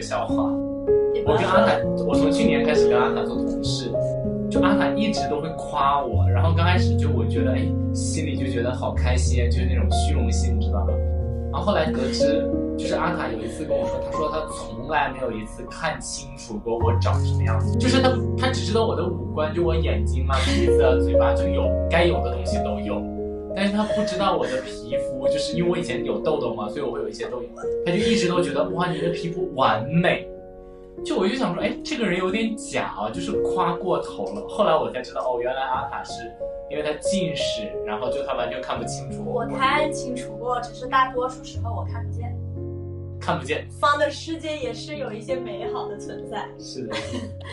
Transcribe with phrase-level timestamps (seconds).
[0.00, 0.50] 个笑话。
[1.26, 1.76] 我跟阿卡，，
[2.08, 3.92] 我从去年开始跟阿卡做同事，
[4.50, 10.92] 就阿卡一直都会夸我，然后刚开始就我觉得，哎，心里就觉得好开心，就是那种虚荣心，你知道吗？
[11.52, 23.02] 然后后来得知，就是阿卡有一次跟我说，他说他从来没有一次看清楚过我长什么样子，就是他他只知道我的五官，就我眼睛嘛、鼻子啊、嘴巴就有该有的东西都有，
[23.54, 24.99] 但是他不知道我的皮肤，
[25.30, 27.48] 就是因为我以前有痘痘嘛，所以我会有一些痘印，
[27.86, 30.28] 他就一直都觉得哇，你的皮肤完美。
[31.02, 34.46] 就我就想说，哎，这个人有点假啊，就是夸过头了。
[34.46, 36.30] 后来我才知道，哦，原来阿塔是
[36.70, 42.36] 因为他近视，然后就他完全看不清楚我看清楚过，只是大多数时候我看不见。
[43.18, 43.66] 看不见。
[43.80, 46.46] 方的世界也是有一些美好的存在。
[46.58, 46.96] 是的，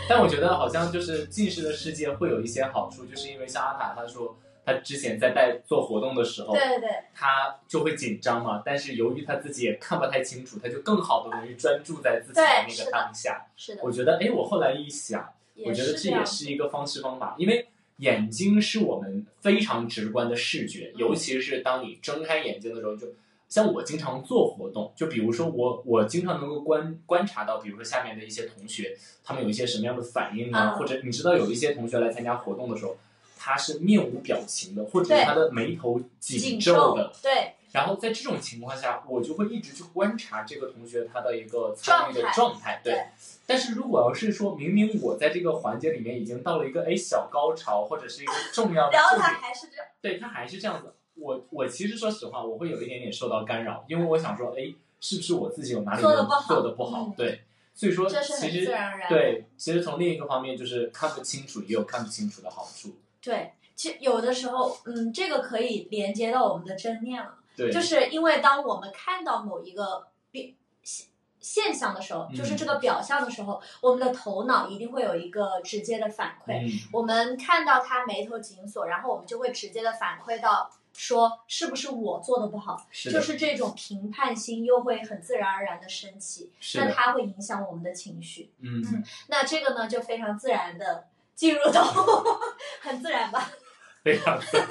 [0.10, 4.36] 但我觉得好像就是近视的世界会有一些好处，就是因为像阿塔他说
[4.68, 13.46] 他之前在带做活动的时候，对对对，他就会紧张嘛，但是由于他自己也看不太清楚，他就更好的容易专注在自己的那个对是的当下。
[13.56, 15.26] 是的我，觉得，哎，我后来一想，
[15.66, 16.10] 我觉得这。
[16.10, 23.08] 也是一个方式方法，因为眼睛是我们非常直观的视觉，嗯尤其是当你睁开眼睛的时候，就
[23.48, 32.98] 像我经常做活动，就比如说我我经常能够观观察到，比如说下面的一些同学，他们有一些什么样的反应啊，嗯或者你知道有一些同学来参加活动的时候。
[33.48, 42.82] 他是面无表情的，或者是他的眉头紧紧皱的，对，然后在这种情况下，我就会一直去观察这个同学他的一个参与的状态。
[42.84, 43.06] 对，对
[43.46, 49.86] 但是如果要是说明明我在这个环节里面已经到了一个哎小高潮，或者是一个 重要的然后他，还是这样。
[50.02, 57.04] 对他还是这样子，我我其实说实话，我会有一点点受到干扰，因为我想说，哎，是不是我自己有哪里做的不好做的不好？
[57.04, 57.44] 嗯对，
[57.74, 62.96] 所以说这是很其实自然而然对，其实从另一个方面就是看不清楚也有看不清楚的好处。
[63.28, 71.08] 对，其实有的时候，嗯，这个可以连接到我们的正念了，对，就是因为当我们看到某一个变现
[71.42, 76.66] 现象的时候，嗯就是这个表象的时候，我们的头脑一定会有一个直接的反馈。
[76.66, 88.52] 嗯，我们看到他眉头紧锁，然后我们就会直接的反馈到说是不是我做的不好，是，就是这种评判心又会很自然而然的升起，那它会影响我们的情绪。
[88.62, 88.82] 嗯。
[89.28, 91.84] 那这个呢，就非常自然的进入到
[92.82, 93.52] 很自然吧，
[94.04, 94.68] 非常自然。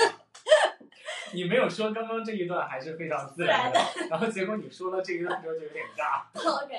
[1.33, 6.25] 你没有说刚刚这一段还是非常自然的，然后结果你说了这一段之后就有点尬。
[6.65, 6.75] OK，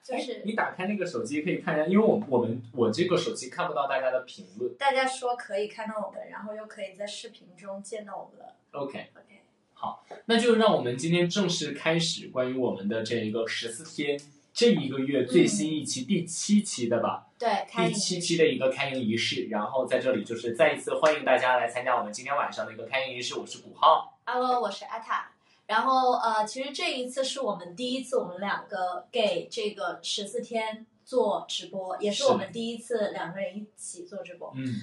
[0.00, 4.72] 就是哎你打开那个手机可以看一下，因为我我们我这个手机看不到大家的评论。
[4.76, 9.42] 大家说可以看到我们，然后又可以在视频中见到我们了 OK，OK
[9.74, 10.04] 好。
[10.26, 14.20] 那就让我们今天正式开始关于我们的这一个十四天
[14.52, 19.48] 这一个月最新一期、第七期的吧，对，开第七期的一个开营仪式。
[19.50, 23.38] 然后在这里就是再一次欢迎大家来参加我们今天晚上的一个开营仪式。
[23.38, 24.18] 我是古浩。
[24.26, 25.30] Hello，我是阿塔。
[25.66, 34.52] 然后呃，其实这一次是我们第一次，我们两个给这个十四天做直播，也是是我们第一次两个人一起做直播。
[34.54, 34.74] 嗯，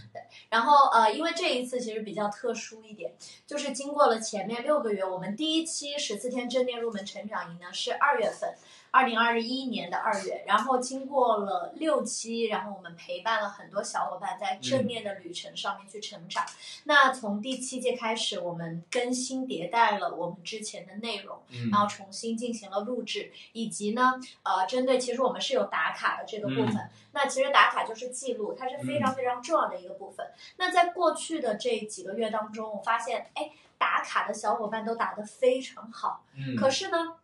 [0.50, 3.14] 然后呃，因为这一次其实比较特殊一点，
[3.46, 8.56] 就是经过了前面六个月，我们第一期十四天正念入门成长营呢是二月份，
[8.92, 16.46] 二零二一年的二月，然后经过了六期，然后我们陪伴了很多小伙伴在正面的旅程上面去成长。
[16.86, 26.76] 那从第七届开始，我们更新迭代了我们之前的内容，嗯然后重新进行了录制，以及呢，呃，针对其实我们是有打卡的这个部分。
[26.76, 30.28] 嗯那其实打卡就是记录，它是非常非常重要的一个部分。
[30.58, 36.24] 那在过去的这几个月当中，我发现，哎，打卡的小伙伴都打得非常好。
[36.36, 37.16] 嗯，可是呢，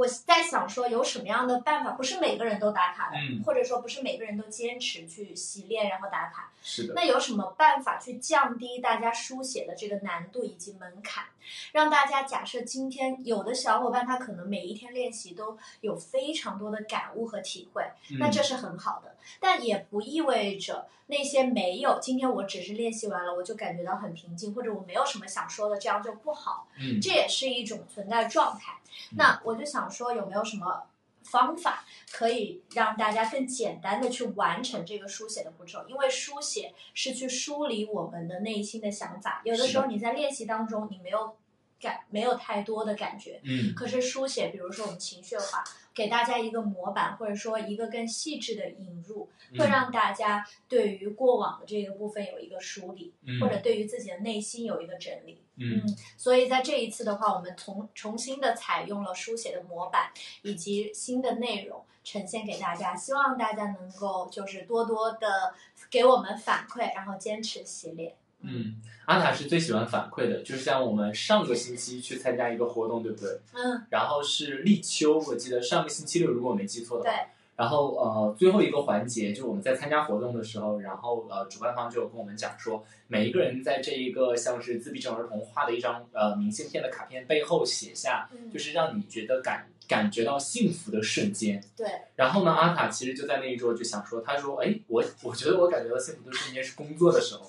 [0.00, 1.90] 我在想说，有什么样的办法？
[1.90, 6.50] 不是每个人都打卡的，嗯或者说不是每个人都坚持去习练然后打卡。
[6.62, 11.24] 是的，那有什么办法去降低大家书写的这个难度以及门槛，
[11.72, 17.84] 让大家假设今天有的小伙伴他可能每一天练习都有非常多的感悟和体会，
[18.18, 26.68] 那嗯这是很好的，但也不意味着那些没有今天我只是练习完了我就感觉到很平静，或者我没有什么想说的，这样就不好。
[26.78, 28.76] 嗯这也是一种存在状态。
[29.16, 30.84] 那我就想说，有没有什么
[31.22, 35.84] 方法可以让大家更简单的去完成这个书写的步骤？
[35.88, 41.36] 因为书写是去梳理我们的内心的想法，有的时候你在练习当中你没有
[41.80, 43.40] 感，没有太多的感觉。
[43.42, 49.28] 嗯可是书写，比如说我们情绪化，给大家一个模板，或者说一个更细致的引入，
[49.58, 55.42] 会嗯让大家对于过往的这个部分有一个梳理，嗯或者对于自己的内心有一个整理。
[55.56, 55.82] 嗯
[56.16, 60.10] 所以在这一次的话，我们重重新的采用了书写的模板
[60.42, 65.54] 以及新的内容呈现给大家，希望大家能够就是多多的
[65.90, 68.14] 给我们反馈，然后坚持习练。
[68.42, 68.76] 嗯，
[69.06, 73.40] 阿塔是最喜欢反馈的，就是像我们上个星期去参加一个活动，对不对？
[73.54, 77.10] 嗯，然后是立秋，我记得上个星期六，如果我没记错的话。
[77.10, 77.26] 对。
[77.56, 91.62] 然后呃，最后一个环节就是我们在参加活动的时候，然后呃，主办方就有跟我们讲说，每一个人在这一个像是自闭症儿童画的一张呃明信片的卡片背后写下，嗯就是让你觉得感感觉到幸福的瞬间。
[91.76, 91.86] 对，
[92.16, 97.42] 然后呢，阿塔其实就在那一桌就想说，他说，哎，我我觉得我感觉到幸福的瞬间是工作的时候。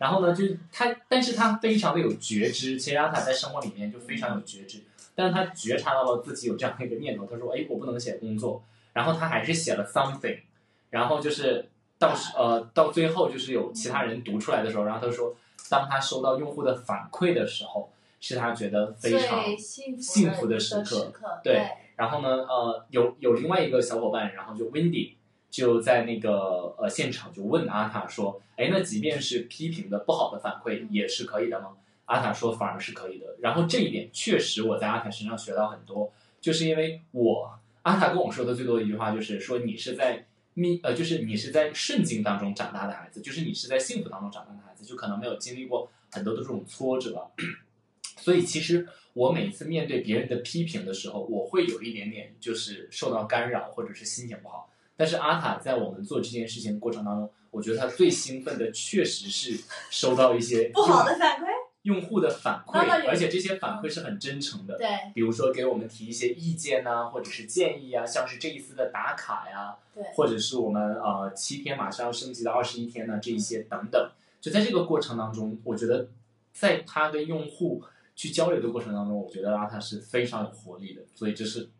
[0.00, 2.78] 然后呢，就他，但是他非常的有觉知。
[2.78, 4.80] 其实阿塔在生活里面就非常有觉知，
[5.14, 8.62] 但是他觉察到了自己有这样的一个念头，他说，哎，我不能写工作。
[8.94, 10.40] 然后他还是写了 something，
[10.88, 11.68] 然后就是
[11.98, 15.36] 到时呃到最后就是有其他人读出来的时候，然后他说，
[15.68, 21.10] 当他收到用户的反馈的时候，是他觉得非常幸福的的时刻。
[21.12, 25.12] 刻，对然后呢，呃，有有另外一个小伙伴，然后就 Wendy
[25.50, 31.76] 就在那个呃现场就问阿塔说，哎，那即便是批评的不好的反馈也是可以的吗？
[32.06, 33.36] 阿塔说反而是可以的。
[33.40, 47.30] 然后这一点确实我在阿塔身上学到很多，就是因为我阿塔跟我说的最多的一句话就是说你是在密呃就是你是在顺境当中长大的孩子，就是你是在幸福当中长大的孩子，就可能没有经历过很多的这种挫折。
[48.18, 54.70] 所以其实我每次面对别人的批评的时候，我会有一点点就是受到干扰，或者是心情不好。
[55.00, 59.58] 但是阿塔在我们做这件事情的过程当中，我觉得他最兴奋的确实是
[59.90, 61.46] 收到一些 不好的反馈，
[61.84, 64.76] 用户的反馈而且这些反馈是很真诚的。
[64.76, 74.10] 对，比如说给我们提一些意见呐、或者是建议啊，像是这一次的打卡呀，对或者是我们呃七天马上要升级到二十一天呢这一些等等。
[74.38, 76.10] 就在这个过程当中，我觉得
[76.52, 77.82] 在他跟用户
[78.14, 81.70] 去交流的过程当中，我觉得阿塔是非常有活力的，所以这是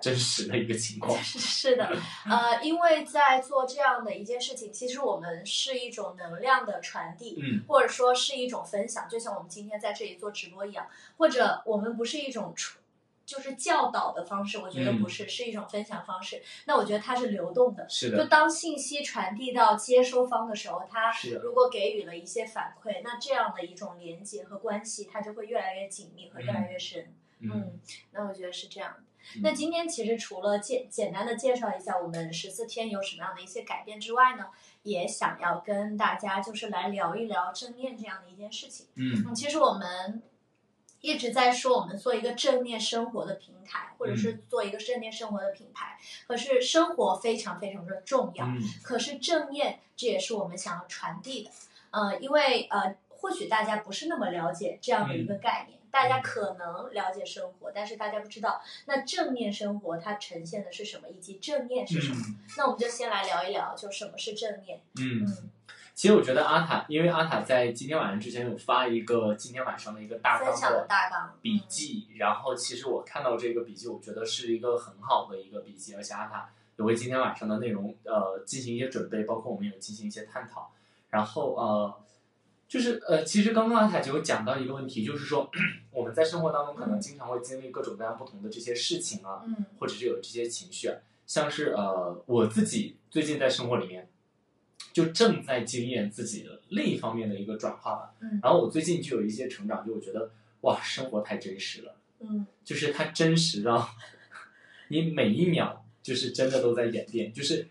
[0.00, 1.16] 真实的一个情况。
[1.22, 1.90] 是的，
[2.28, 12.78] 呃，因为在做这样的一件事情，其实我们是一种能量的传递，嗯或者说是一种分享，就像我们今天在这里做直播一样，或者我们不是一种传
[13.24, 16.40] 就是教导的方式，我觉得嗯不是，是一种分享方式。
[16.66, 27.12] 那我觉得它是流动的，就是的，就当信息传递到接收方的时候，它是的，如果给予了一些反馈，那这样的一种连接和关系，它就会越来越紧密和越来越深。
[27.40, 27.80] 嗯嗯，
[28.12, 29.02] 那我觉得是这样的。
[29.34, 34.46] 嗯那今天其实除了简简单的介绍一下我们十四天有什么样的一些改变之外呢，
[34.82, 38.86] 也想要跟大家就是来聊一聊正念这样的一件事情。
[38.94, 40.22] 嗯嗯，其实我们
[41.00, 45.98] 一直在说我们做一个正念生活的平台，或者嗯是做一个正念生活的品牌。
[46.26, 51.50] 可是生活非常非常的重要，嗯可是正念这也是我们想要传递的。
[51.90, 62.22] 呃，因为呃，或许大家不是那么了解这样的一个概念，大家可能了解生活，但是大家不知道那正念生活它呈现的是什么，以及正念是什么。
[62.28, 64.78] 嗯那我们就先来聊一聊，就什么是正念。
[65.00, 65.24] 嗯。
[65.24, 65.50] 嗯，
[65.94, 80.70] 其实我觉得阿塔，因为阿塔在今天晚上之前有发一个今天晚上的一个大纲分享的的大纲笔记，然后其实我看到这个笔记，我觉得是一个很好的一个笔记，而且阿塔有为今天晚上的内容呃进行一些准备，包括我们有进行一些探讨，
[81.08, 82.02] 然后呃。
[82.68, 85.50] 就是呃，其实刚刚阿塔就有讲到一个问题，就是说
[85.92, 90.96] 我们在生活当中可能经常会经历各种各样不同的这些事情啊，嗯或者是有这些情绪啊，
[91.26, 94.08] 像是呃我自己最近在生活里面，
[94.92, 98.14] 就正在经验自己的另一方面的一个转化吧。
[98.20, 100.30] 嗯然后我最近就有一些成长，就我觉得
[100.62, 103.88] 哇，生活太真实了，嗯 就是它真实到
[104.88, 107.68] 你每一秒就是真的都在演变，就是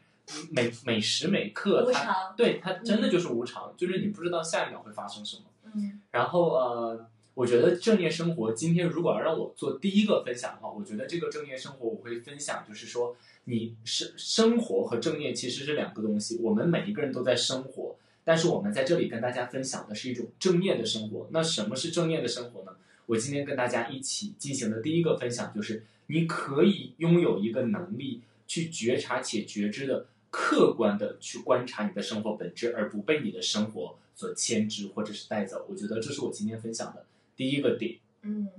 [0.51, 5.43] 每每时每刻它对它真的就是无常，就是你不知道下一秒会发生什么。
[5.75, 21.27] 嗯然后呃，我觉得正念生活今天如果要让我做第一个分享的话，我觉得这个正念生活我会分享，就是说你生生活和正念其实是两个东西，我们每一个人都在生活，但是我们在这里跟大家分享的是一种正念的生活。
[21.31, 22.71] 那什么是正念的生活呢？
[23.07, 30.05] 我今天跟大家一起进行的第一个分享就是，你可以拥有一个能力去觉察且觉知的。
[30.37, 35.65] 客观的去观察你的生活本质，而不被你的生活所牵制或者是带走。
[35.69, 37.05] 我觉得这是我今天分享的
[37.37, 37.99] 第一个点。
[38.21, 38.49] 嗯。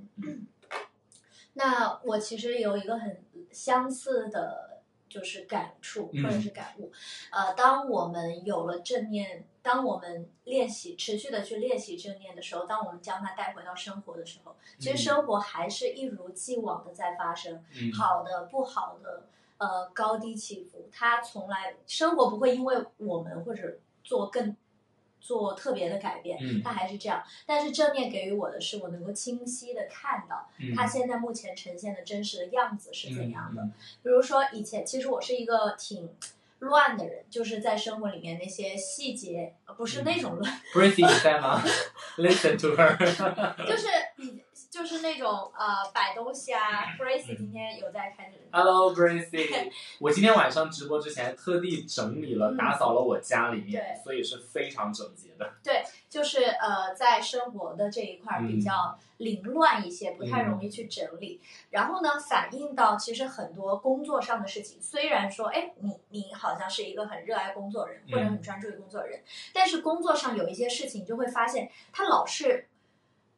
[1.52, 6.90] 那我其实有一个很相似的，就是感触嗯或者是感悟。
[7.30, 19.26] 呃，当我们有了正念，当我们练习持续的去练习正念的时候，当我们将它带回到生活的时候，其实嗯生活还是一如既往的在发生，嗯好的、不好的，
[19.58, 20.88] 呃，高低起伏。
[20.92, 24.56] 它从来生活不会因为我们或者做更
[25.20, 27.22] 做特别的改变，嗯它还是这样。
[27.44, 33.62] 但是正面给予我的是我能够清晰的看到嗯它现在目前呈现的真实的样子是怎样的。
[33.62, 33.72] 嗯
[34.02, 36.08] 比如说以前，其实我是一个挺
[36.60, 41.60] 乱的人，就是在生活里面那些细节，呃不是那种乱，Breathy 你在吗
[42.16, 42.96] ？Listen to her
[43.66, 44.05] 就是比
[44.76, 46.84] 就是那种呃摆东西啊。
[46.98, 48.44] Gracie 嗯今天有在看这个。
[48.52, 55.50] Hello Breathy，我今天晚上直播之前特地整理了、嗯打扫了我家里面，对所以是非常整洁的。
[55.64, 61.40] 对就是呃，在生活的这一块儿比较凌乱一些，不太容易去整理。
[61.70, 69.22] 然后呢，反映到其实很多工作上的事情，虽然说，哎，你你好像是一个很热爱工作的人，或者很专注于工作的人，
[69.54, 72.68] 但是工作上有一些事情，你就会发现他老是，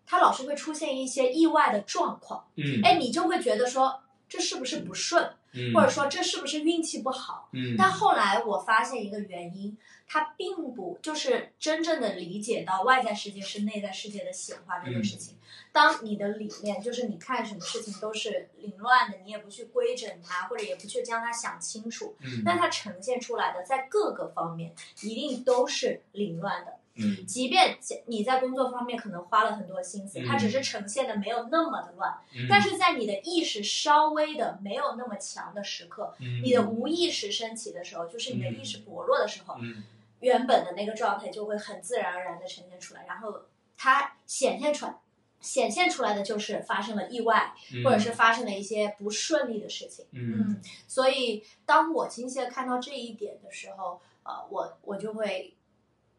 [0.08, 4.00] 他老是会出现一些意外的状况，嗯，哎，你就会觉得说。
[4.30, 7.48] 这是不是不顺，嗯，或者说这是不是运气不好？
[7.54, 9.74] 嗯，但后来我发现一个原因，
[10.06, 15.34] 他并不就是真正的理解到外在世界是内在世界的显化这件事情。
[15.72, 26.74] 当你的里面就是你看什么事情都是凌乱的，你也不去规整它，或者也不去将它想清楚，嗯那它呈现出来的在各个方面一定都是凌乱的。
[26.98, 27.26] 嗯。
[27.26, 36.42] 即便你在工作方面可能花了很多心思，嗯它只是呈现的没有那么的乱，嗯，但是在你的意识稍微的没有那么强的时刻，嗯。
[36.42, 39.84] 你的无意识升起的时候，就是你的意识薄弱的时候，嗯。
[40.20, 43.42] 原本的那个状态就会很自然而然的呈现出来，然后
[43.76, 44.98] 它显现出来，
[45.40, 47.84] 显现出来的就是发生了意外，嗯。
[47.84, 50.04] 或者是发生了一些不顺利的事情。
[50.10, 50.60] 嗯。
[50.88, 55.54] 所以当我清晰的看到这一点的时候，呃，我我就会，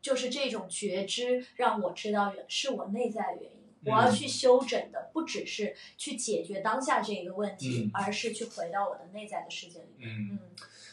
[0.02, 3.50] 就是这种觉知让我知道是我内在的原因。
[3.50, 10.10] 嗯我要去修整的，不只是去解决当下这一个问题，嗯而是去回到我的内在的世界里面。
[10.10, 10.30] 嗯。
[10.32, 10.40] 嗯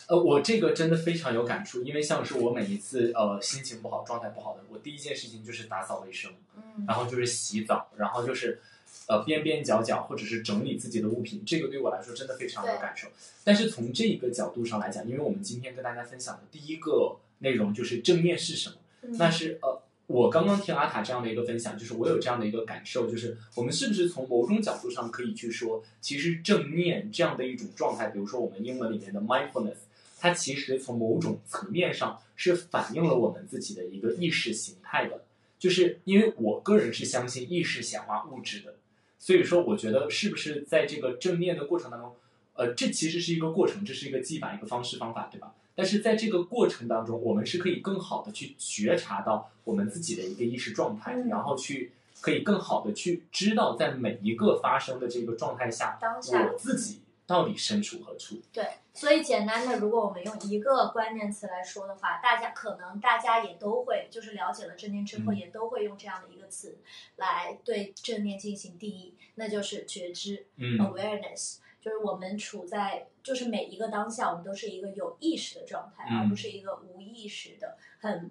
[0.09, 8.61] 呃，我这个真的非常有感触，因为像是我每一次呃心情不好、状态不好的，我第一件事情就是打扫卫生，嗯然后就是洗澡，然后就是
[9.09, 13.09] 呃边边角角或者是整理自己的物品，这个对我来说真的非常有感受。
[13.43, 19.83] 但是从这个角度上来讲，因为我们今天跟大家分享的第一个内容就是正面是什么，嗯，那是呃。
[20.09, 29.79] 我刚刚听阿塔这样的一个分享，就是我有这样的一个感受，就是我们是不是从某种角度上可以去说，其实正念这样的一种状态，比如说我们英文里面的 mindfulness，
[30.21, 35.25] 它其实从某种层面上是反映了我们自己的一个意识形态的。
[35.59, 38.77] 就是因为我个人是相信意识显化物质的，
[39.19, 42.15] 所以说我觉得是不是在这个正念的过程当中，
[42.55, 45.53] 呃，这其实是一个过程，这是一个技法、一个方式方法，对吧？
[45.77, 51.93] 但是在这个过程当中，我们是可以更好的去觉察到我们自己的一个意识状态，嗯然后去
[52.23, 58.41] 可以更好的去知道在每一个发生的这个状态下，当下我自己到底身处何处。
[58.53, 66.79] 对，所以简单的，如果我们用一个关键词来说的话，大家可能大家也都会，就是了解了正念之后，嗯也都会用这样的一个词
[67.17, 71.59] 来对正念进行定义，那就是觉知嗯 （awareness）。
[71.83, 78.31] 就是我们处在，就是每一个当下，我们都是一个有意识的状态，嗯而不是一个无意识的、很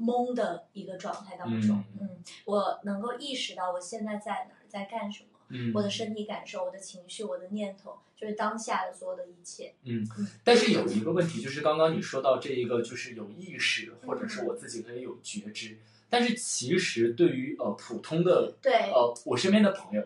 [0.00, 1.84] 懵的一个状态当中。
[2.00, 5.28] 嗯嗯，我能够意识到我现在在哪儿，在干什么。
[5.50, 9.74] 嗯，我的身体感受、我的情绪、我的念头，就是当下的所有的一切。
[9.82, 10.02] 嗯
[10.42, 15.78] 但是有一个问题，就是刚刚你说到这一个，就是有意识，或者是我自己可以有觉知。
[16.08, 20.02] 但是其实对于呃普通的对，呃我身边的朋友，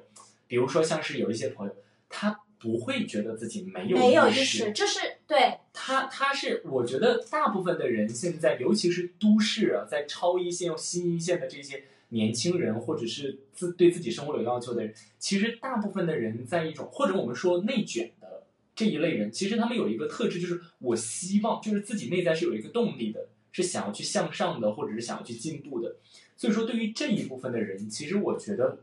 [0.48, 1.76] 比如说像是有一些朋友，
[2.08, 18.44] 他不会觉得自己没有没有意识，识，这是对，他他是我觉得大部分的人现在，尤其是都市啊，在超一线、新一线的这些年轻人，或者是自对自己生活有要求的人，其实大部分的人在一种或者我们说内卷的
[18.74, 25.96] 这一类人，其实他们有一个特质，就是我希望就是自己内在是有一个动力的，是想要去向上的，或者是想要去进步的。
[26.36, 28.78] 所以说，对于这一部分的人，其实我觉得，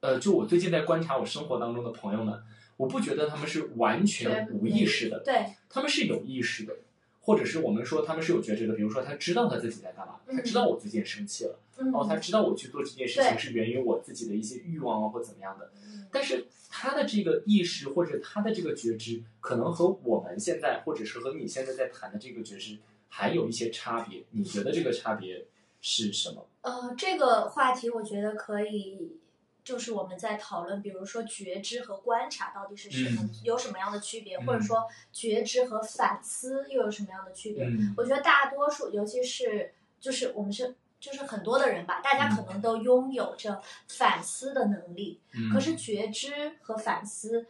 [0.00, 2.40] 呃，就我最近在观察我生活当中的朋友们，
[2.82, 6.74] 我不觉得他们是完全无意识的，对，他们是有意识的，
[7.20, 8.74] 或者是我们说他们是有觉知的。
[8.74, 15.70] 比如说，他知道他自己在干嘛，嗯他知道我最近生气了，嗯，然后他知道我去做这件事情是源于我自己的一些欲望啊或怎么样的。
[15.84, 22.76] 嗯但是他的这个意识或者他的这个觉知，可能和我们现在或者是和你现在在谈的这个觉知
[23.08, 24.24] 还有一些差别。
[24.32, 25.46] 你觉得这个差别
[25.80, 26.46] 是什么？
[26.62, 29.16] 呃，这个话题我觉得可以，
[29.64, 37.64] 就是我们在讨论，比如说觉知和观察到底是什么，嗯有什么样的区别，嗯或者说觉知和反思又有什么样的区别？
[37.64, 40.74] 嗯我觉得大多数，尤其是就是我们是。
[41.02, 47.44] 就是很多的人吧，大家可能都拥有着反思的能力，嗯可是觉知和反思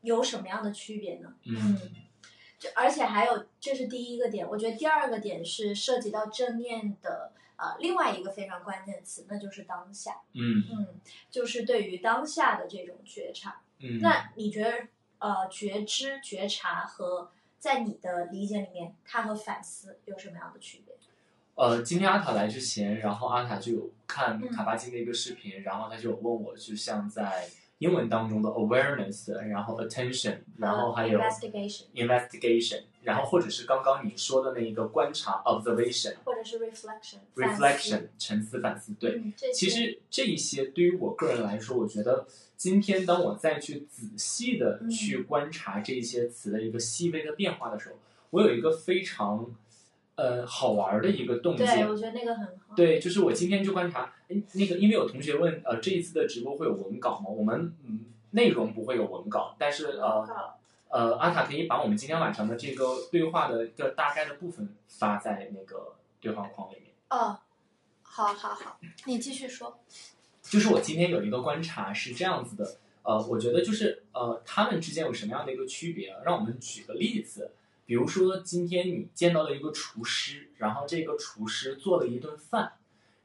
[0.00, 1.32] 有什么样的区别呢？
[1.46, 1.78] 嗯
[2.58, 4.44] 这而且还有，这是第一个点。
[4.48, 7.30] 我觉得第二个点是涉及到正念的
[7.64, 10.20] 呃另外一个非常关键词，那就是当下。
[10.32, 13.62] 嗯嗯，就是对于当下的这种觉察。
[13.78, 20.94] 嗯，那你觉得呃觉知、觉察和在你的理解里面，它和反思有什么样的区别？
[21.56, 36.14] 呃，今天阿塔来之前，然后阿塔就有看嗯卡巴金的一个视频，然后他就有问我，就像在英文当中的 awareness，然后 attention，然后还有呃 investigation investigation，然后或者是刚刚你说的那一个观察 observation。
[36.24, 47.96] 或者是 reflection reflection 沉思反思，对，嗯，其实这一些对于我个人来说，我觉得今天当我再去仔细的嗯去观察这一些词的一个细微的变化的时候，
[48.30, 49.46] 我有一个非常
[50.16, 52.74] 呃好玩的一个洞对，我觉得那个很好。
[52.74, 57.26] 对，就是我今天就观察，哎，那个因为有同学问，呃，这一次的直播会有文稿吗？
[57.28, 60.58] 我们嗯内容不会有文稿，但是呃好
[60.94, 66.92] 呃阿塔可以把我们今天晚上的这个对话的一个大概的部分发在那个对话框里面。
[67.10, 67.36] 哦，
[68.00, 69.80] 好好好，你继续说。
[70.40, 76.20] 就是我今天有一个观察是这样子的，呃，我觉得就是呃，他们之间有什么样的一个区别啊？
[76.24, 77.50] 让我们举个例子，
[77.86, 82.74] 比如说今天你见到了一个厨师，然后这个厨师做了一顿饭，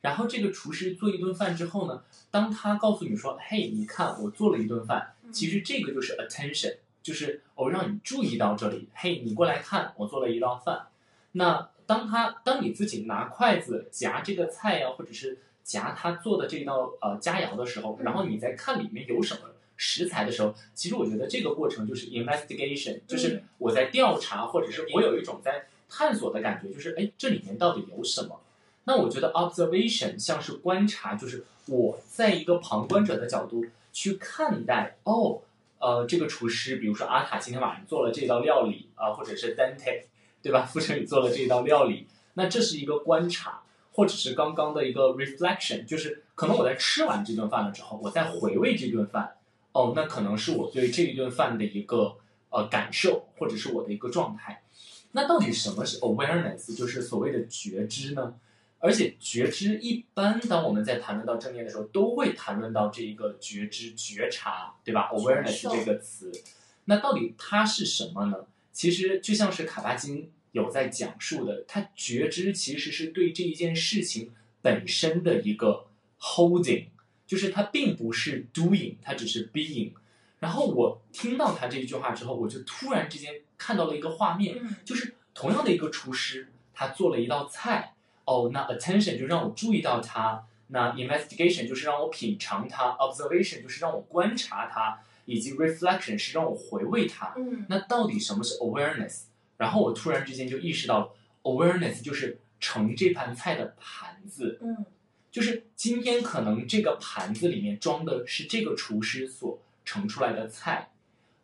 [0.01, 10.87] 然后这个厨师做一顿饭之后呢，当他告诉你说，嘿，你看我做了一顿饭，其实这个就是 attention，就是我、让你注意到这里，嘿，你过来看，我做了一道饭。
[11.33, 19.41] 那当他当你自己拿筷子夹这个菜呀、或者是夹他做的这道呃佳肴的时候，嗯然后你在看里面有什么
[19.77, 28.39] 食材的时候，其实我觉得这个过程就是 investigation，就是我在调查，或者是我有一种在探索的感觉，就是哎，这里面到底有什么？
[28.85, 35.41] 那我觉得 observation 像是观察，就是我在一个旁观者的角度去看待，哦，
[35.79, 40.03] 呃，这个厨师，比如说阿塔今天晚上做了这道料理啊、或者是 Dante，
[40.41, 40.63] 对吧？
[40.63, 43.61] 傅成宇做了这道料理，那这是一个观察，
[43.93, 49.35] 或者是刚刚的一个 reflection，就是可能我在吃完这顿饭了之后，我再回味这顿饭，
[49.71, 52.17] 哦，那可能是我对这一顿饭的一个
[52.49, 54.61] 呃感受，或者是我的一个状态。
[55.13, 58.35] 那到底什么是 awareness，就是所谓的觉知呢？
[58.79, 66.31] 而且觉知一般，当我们在谈论到正念的时候，都会谈论到这一个觉知、觉察，对吧？awareness 这个词，
[66.85, 68.47] 那到底它是什么呢？
[68.71, 75.87] 其实就像是卡巴金有在讲述的，他觉知其实是对这一件事情本身的一个
[76.19, 76.85] holding，
[77.27, 79.91] 就是它并不是 doing，它只是 being。
[80.39, 87.95] 然后我听到他这一句话之后，我就突然之间看到了一个画面，嗯就是同样的一个厨师，他做了一道菜，
[88.29, 97.33] 哦，那 attention 就让我注意到它，那 investigation 就是让我品尝它，observation 就是让我观察它，以及 reflection 是让我回味它。
[97.37, 99.23] 嗯那到底什么是 awareness？
[99.57, 104.85] 然后我突然之间就意识到，awareness 就是盛这盘菜的盘子，嗯
[105.31, 110.91] 就是今天可能这个盘子里面装的是这个厨师所盛出来的菜，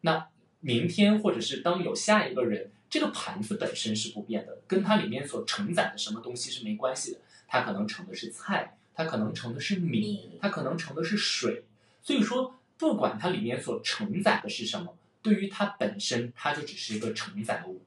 [0.01, 0.27] 那
[0.65, 7.19] 明天或者是当有下一个人，这个盘子本身是不变的，跟它里面所承载的什么东西是没关系的。
[7.47, 11.65] 它可能盛的是菜，它可能盛的是米，它可能盛的是水。
[12.01, 17.83] 所以说，不管它里面所承载的是什么，对于它本身，它就只是一个承载物。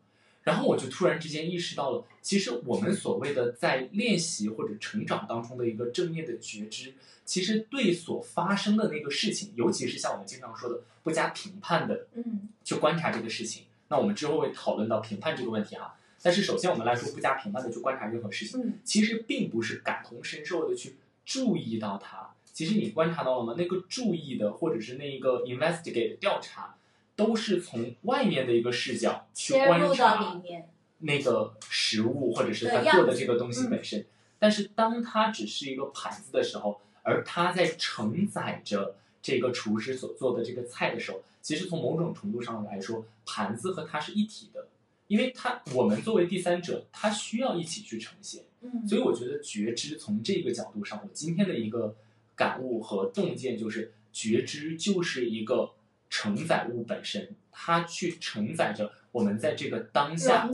[0.48, 6.94] 然后我就突然之间意识到了，其实我们所谓的在练习或者成长当中的一个正念的觉知，
[7.26, 13.64] 其实对所发生的那个事情，尤其是像我们经常说的不加评判的嗯去观察这个事情。
[13.88, 15.94] 那我们之后会讨论到评判这个问题啊。
[16.22, 22.34] 但是首先我们来说，不加评判的去观察任何事情，嗯其实并不是感同身受的去注意到它。
[22.54, 23.54] 其实你观察到了吗？
[23.58, 26.78] 那个注意的，或者是那一个 investigate 调查，
[27.18, 34.07] 都是从外面的一个视角去观察里面，那个食物或者是他做的这个东西嗯本身。
[34.38, 44.68] 但是当它只是一个盘子的时候，而它在承载着这个厨师所做的这个菜的时候，其实从某种程度上来说，盘子和它是一体的，
[45.09, 48.44] 因为它我们作为第三者，它需要一起去呈现。
[48.61, 51.96] 嗯所以我觉得觉知从这个角度上，我今天的一个
[52.37, 55.72] 感悟和洞见就是，觉知就是一个
[56.09, 60.49] 承载物本身，它去承载着我们在这个当下，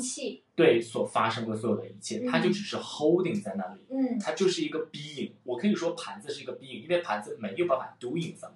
[0.55, 5.33] 对所发生的所有的一切，嗯它就只是 holding 在那里，嗯它就是一个 being。
[5.43, 8.51] 我可以说盘子是一个 being，因为盘子没有办法 doing something。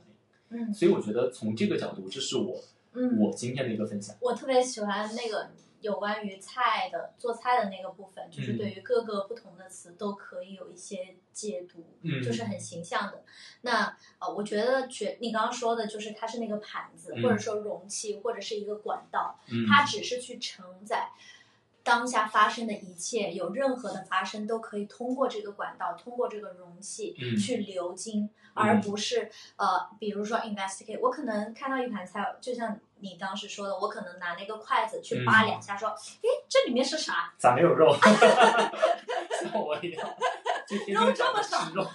[0.51, 2.59] 嗯所以我觉得从这个角度，这是我
[2.95, 4.17] 嗯，我今天的一个分享。
[4.21, 13.25] 我特别喜欢那个有关于菜的做菜的那个部分，就是嗯对于各个不同的词都可以有一些解读，嗯就是很形象的。
[13.62, 21.11] 那呃，我觉得觉你刚刚说的就是它是那个盘子，嗯或者说容器，或者是一个管道，嗯，它只是去承载。
[21.85, 31.01] 当下发生的一切，有任何的发生都可以通过这个管道，通过这个容器嗯去流经，而不是呃，比如说 investigate。
[31.01, 37.33] 我可能看到一盘菜，就像你当时说的，我可能拿那个筷子去扒两下，说，诶，这里面是啥？
[37.39, 37.95] 咋没有肉？
[39.41, 40.09] 像我一样，
[40.67, 41.87] 就天天这么少肉，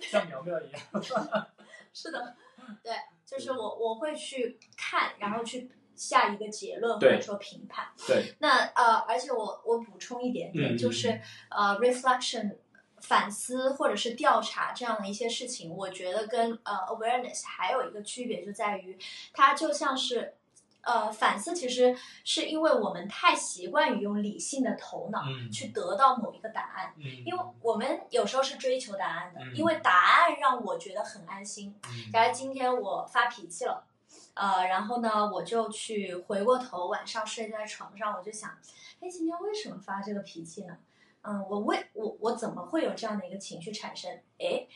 [0.00, 0.80] 像苗苗一样。
[1.92, 2.36] 是的，
[2.82, 2.92] 对，
[3.26, 7.88] 就是我我会去看，然后去下一个结论或者说评判。
[8.06, 12.56] 对，那呃，而且我我补充一点点，嗯就是呃，reflection
[13.00, 18.98] 反思或者是调查这样的一些事情，我觉得跟呃 awareness 还有一个区别就在于，
[19.32, 20.34] 它就像是。
[20.82, 31.78] 呃，反思其实是因为我们太习惯于用理性的头脑嗯去得到某一个答案，嗯因为我们有时候是追求答案的，嗯因为答案让我觉得很安心。
[31.84, 33.84] 嗯假如今天我发脾气了，
[34.32, 38.48] 呃，然后呢，我就去回过头，晚上睡在床上，我就想，
[39.00, 40.78] 哎，今天为什么发这个脾气呢？
[41.22, 44.10] 嗯，我为我我怎么会有这样的一个情绪产生？
[44.38, 44.66] 哎，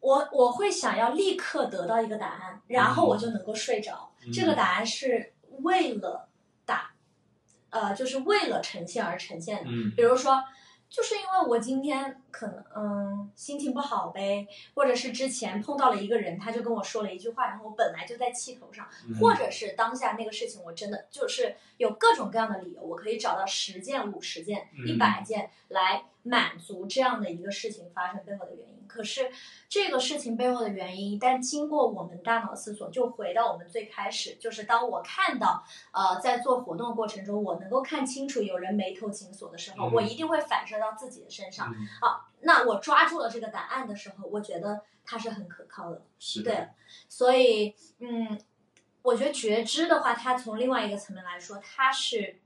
[0.00, 4.12] 我我会想要立刻得到一个答案，然后我就能够睡着。
[4.24, 6.28] 嗯这个答案是为了
[6.64, 6.92] 打，
[7.70, 9.70] 呃，就是为了呈现而呈现的。
[9.70, 10.42] 嗯比如说，
[10.88, 28.75] 就是因为我今天可能嗯心情不好呗，或者是之前碰到了一个人，他就跟我说了一句话，然后我本来就在气头上，嗯或者是当下那个事情我真的就是有各种各样的理由，我可以找到十件、五十件、嗯一百件来满足这样的一个事情发生背后的原因。
[28.86, 29.30] 可是
[29.68, 39.92] 这个事情背后的原因，一旦经过我们大脑思索，就回到我们最开始，就是当我看到呃在做活动过程中，我能够看清楚有人眉头紧锁的时候，嗯。
[39.92, 41.72] 我一定会反射到自己的身上。
[41.72, 41.86] 嗯。
[42.00, 46.02] 好，那我抓住了这个答案的时候，我觉得它是很可靠的。
[46.18, 46.68] 是的，对，
[47.08, 48.40] 所以嗯，
[49.02, 52.40] 我觉得觉知的话，它从另外一个层面来说，它是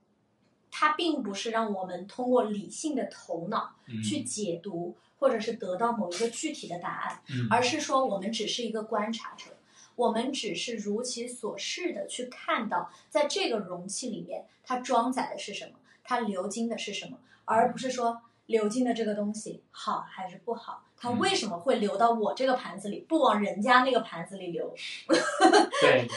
[0.71, 4.03] 它并不是让我们通过理性的头脑嗯。
[4.03, 9.45] 去解读，或者是得到某一个具体的答案，嗯而是说我们只是一个观察者。
[9.97, 24.75] 我们只是如其所示的去看到，在这个容器里面，它装载的是什么，它流经的是什么，而不是说流经的这个东西好还是不好，它嗯为什么会流到我这个盘子里，不往人家那个盘子里流？
[25.83, 26.09] 对，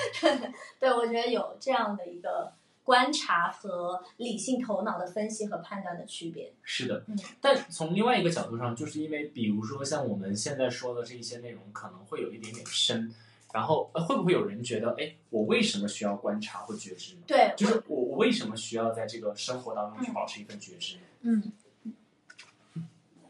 [0.80, 6.54] 对，我觉得有这样的一个观察和理性头脑的分析和判断的区别。
[6.64, 7.18] 是的嗯。
[7.42, 13.14] 但从另外一个角度上，就是因为比如说像我们现在说的这一些内容，可能会有一点点深。
[13.54, 17.22] 然后，呃，会不会有人觉得，哎，我为什么需要观察或觉知呢？
[17.28, 21.02] 对，就是我，我为什么需要在这个生活当中去嗯保持一份觉知呢？
[21.22, 21.52] 嗯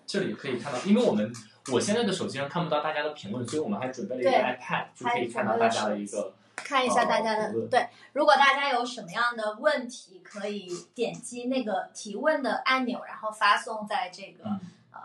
[0.07, 1.29] 这里可以看到，因为我们
[1.73, 6.33] 我现在的手机上看不到大家的评论，所以我们还准备了一个 iPad，就可以看到大家的一个
[6.63, 14.45] 看一下大家的、对，如果大家有什么样的问题，可以点击那个提问的按钮，然后发送在这个、
[14.91, 14.99] 呃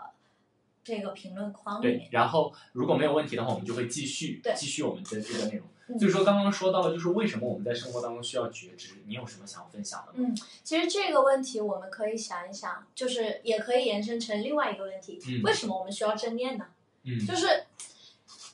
[0.83, 2.09] 这个评论框里对面。。
[2.11, 5.67] 然后如果没有问题的话，我们就会继续继续我们的这个内容。
[5.67, 9.01] 嗯所以说，刚刚说到了，就是为什么我们在生活当中需要觉知？
[9.07, 10.19] 你有什么想要分享的吗？
[10.19, 16.67] 嗯，其实这个问题我们可以想一想，就是也可以延伸成另外一个问题：为什么我们需要正念呢？
[17.05, 17.65] 嗯就是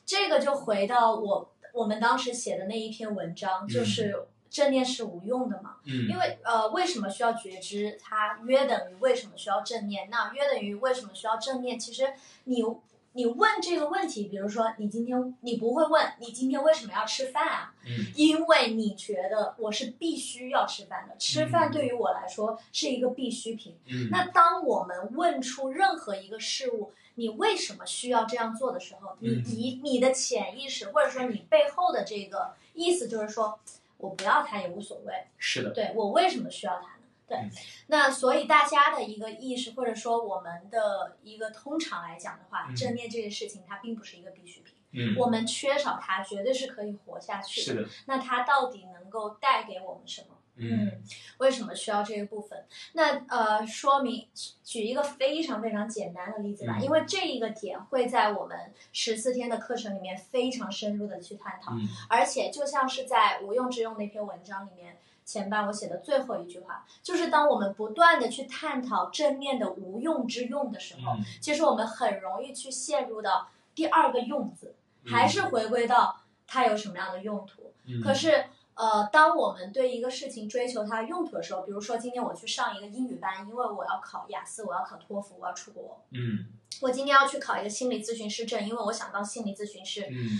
[0.05, 5.75] 这个就回到我我们当时写的那一篇文章，就是正念是无用的嘛。
[5.83, 7.97] 嗯因为呃，为什么需要觉知？
[8.01, 10.09] 它约等于为什么需要正念？
[10.09, 11.77] 那约等于为什么需要正念？
[11.77, 12.13] 其实
[12.45, 12.63] 你
[13.11, 17.73] 你问这个问题，比如说你今天你不会问你今天为什么要吃饭啊？
[17.85, 23.77] 嗯因为你觉得我是必须要吃饭的，吃饭对于我来说是一个必需品。
[23.87, 29.43] 嗯，那当我们问出任何一个事物，你为什么需要这样做的时候，你嗯。
[29.45, 33.59] 你你的潜意识或者说你背后的这个意思就是说，
[33.97, 37.03] 我不要它也无所谓，是的，对我为什么需要它呢？
[37.27, 37.49] 对嗯，
[37.87, 50.34] 那所以大家的一个意识或者说我们的一个通常来讲的话，嗯正念这件事情它并不是一个必需品，嗯，我们缺少它绝对是可以活下去是的，那它到底能够带给我们什么？
[50.57, 51.01] 嗯
[51.37, 52.65] 为什么需要这一部分？
[52.93, 54.27] 那呃，说明
[54.63, 64.97] 举一个非常非常简单的例子吧，嗯因为这一个点会在我们十四天的课程里面非常深入的去探讨，嗯而且就像是在无用之用那篇文章里面。
[65.27, 77.73] 前半我写的最后一句话，就是当我们不断的去探讨正面的无用之用的时候，嗯其实我们很容易去陷入到第二个用字，嗯还是回归到它有什么样的用途。
[77.87, 86.03] 嗯，可是，呃，当我们对一个事情追求它的用途的时候，比如说今天我去上一个英语班，因为我要考雅思，我要考托福，我要出国。
[86.11, 86.45] 嗯
[86.81, 90.05] 我今天要去考一个心理咨询师证，因为我想当心理咨询师。
[90.11, 90.39] 嗯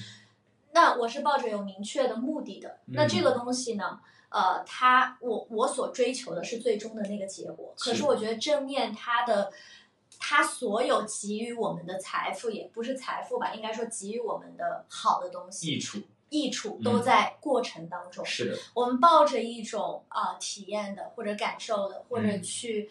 [0.74, 2.80] 那我是抱着有明确的目的的。
[2.88, 7.74] 那这个东西呢，呃，它我我所追求的是最终的那个结果。
[7.78, 9.52] 可是是我觉得正念它的。
[10.18, 16.00] 它所有给予我们的财富，也不是财富吧，应该说给予我们的好的东西，益处，
[16.40, 18.26] 益处都在过程当中。
[18.26, 22.90] 是的，我们抱着一种啊、体验的或者感受的，或者嗯去，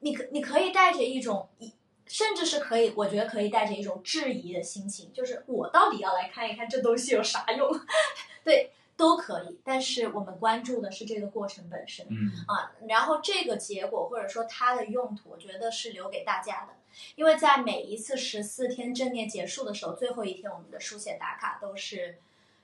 [0.00, 1.72] 你可你可以带着一种一。
[2.12, 7.70] 甚至是可以，我觉得可以带着一种质疑的心情，就是我到底要来看一看这东西有啥用？
[8.42, 9.60] 对，都可以。
[9.62, 12.04] 但是我们关注的是这个过程本身。
[12.10, 16.72] 嗯啊，然后这个结果或者说它的用途，我觉得是留给大家的，
[17.14, 22.18] 因为在每一次十四天正念结束的时候，最后一天我们的书写打卡都是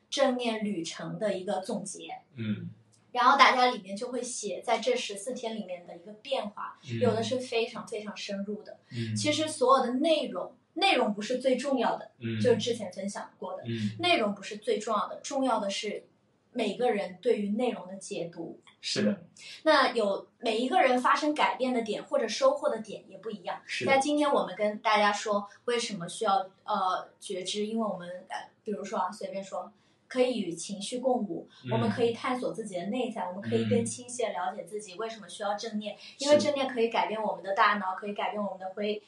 [0.09, 2.71] 正念旅程的一个总结，嗯，
[3.13, 8.79] 然后大家里面就会写在这十四天里面的一个变化，嗯有的是非常非常深入的。
[8.93, 16.07] 嗯其实所有的内容，内容不是最重要的，嗯就是之前分享过的，嗯内容不是最重要的，重要的是
[16.53, 18.61] 每个人对于内容的解读。
[18.81, 19.25] 是的，
[19.65, 23.61] 那有每一个人发生改变的点或者收获的点也不一样。
[23.67, 29.73] 是那，今天我们跟大家说为什么需要呃觉知，因为我们呃比如说啊随便说。
[30.09, 33.69] 可以与情绪共舞，嗯我们可以探索自己的内在，我们可以嗯。
[33.69, 39.03] 更清晰的了解自己为什么需要正念，因为正念可以改变我们的大脑，可以改变我们的灰，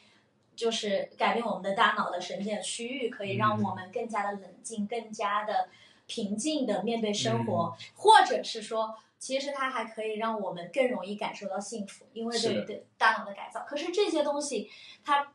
[0.57, 3.63] 就是改变我们的大脑的神经的区域，可以让嗯。
[3.63, 5.69] 我们更加的冷静，更加的
[6.07, 7.93] 平静的面对生活，嗯。
[7.95, 13.65] 或者是说，其实它还可以让我们更容易感受到幸福，因为对于对对大脑的改造。
[13.69, 14.69] 可是这些东西，
[15.05, 15.33] 它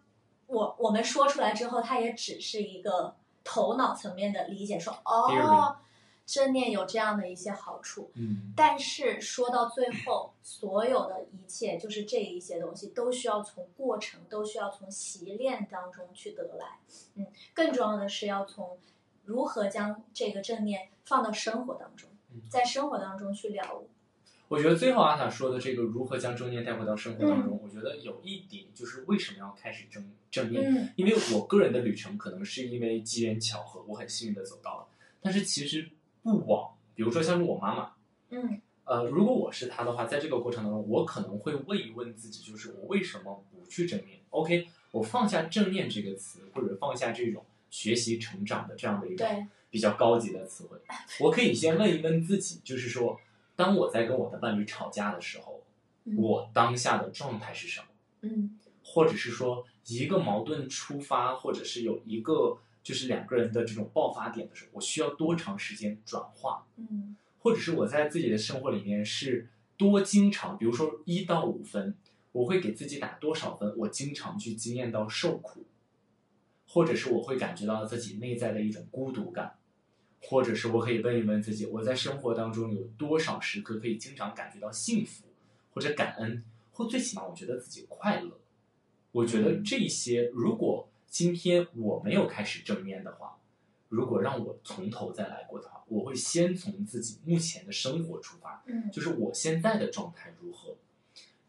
[0.48, 5.78] 我我们说出来之后，它也只是一个头脑层面的理解，说哦
[6.26, 8.10] 正念有这样的一些好处。
[8.16, 16.80] 嗯但是说到最后，所有的一切就是这一些东西，都需要从过程，都需要从习练当中去得来。
[17.16, 18.78] 嗯，更重要的是要从
[19.26, 23.90] 如何将这个正念放到生活当中嗯，在生活当中去了悟。
[24.48, 30.90] 我觉得最后阿塔说的这个如何将正念带回到生活当中，我觉得有一点就是为什么要开始正正念，嗯。
[30.96, 34.88] 因为我个人的旅程可能是因为机缘巧合，我很幸运的走到了，
[35.22, 35.90] 但是其实
[36.22, 37.92] 不枉，比如说像是我妈妈，
[38.30, 38.62] 嗯。
[38.86, 50.78] 呃，如果我是她的话，在这个过程当中，我可能会问一问自己，就是我为什么不去正念？OK，我放下正念这个词，或者放下这种学习成长的这样的一种比较高级的词汇，
[51.22, 53.18] 我可以先问一问自己，就是说，
[53.56, 55.64] 当我在跟我的伴侣吵架的时候，
[56.06, 57.88] 嗯我当下的状态是什么？
[58.22, 66.66] 嗯或者是说一个矛盾出发，或者是有一个就是两个人的这种爆发点的时候，我需要多长时间转化？
[66.78, 71.94] 嗯或者是我在自己的生活里面是多经常，比如说一到五分，
[72.32, 73.74] 我会给自己打多少分？
[73.78, 75.66] 我经常去经验到受苦，
[76.68, 79.58] 或者是我会感觉到自己内在的一种孤独感，
[80.30, 85.26] 或者是我可以问一问自己，我在生活当中有多少时刻可以经常感觉到幸福
[85.74, 88.40] 或者感恩，或最起码我觉得自己快乐。
[89.12, 93.38] 我觉得这些，如果今天我没有开始正念的话，
[93.90, 100.76] 如果让我从头再来过的话，我会先从自己目前的生活出发，嗯就是我现在的状态如何。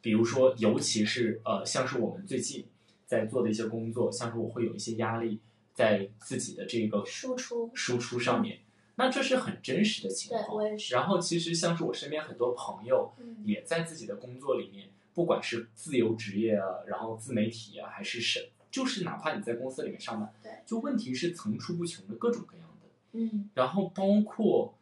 [0.02, 2.66] 比如说，尤其是呃，像是我们最近
[3.06, 5.40] 在做的一些工作，像是我会有一些压力
[5.72, 8.58] 在自己的这个输出输出上面，
[8.96, 10.64] 那这是很真实的情对况。
[10.90, 22.88] 然后，其实像是我身边很多朋友，嗯也在自己的工作里面，不管是自由职业啊，然后自媒体啊，还是什，就是哪怕你在公司里面上班，对就问题是层出不穷的各种各样的。
[23.12, 24.74] 嗯然后包括，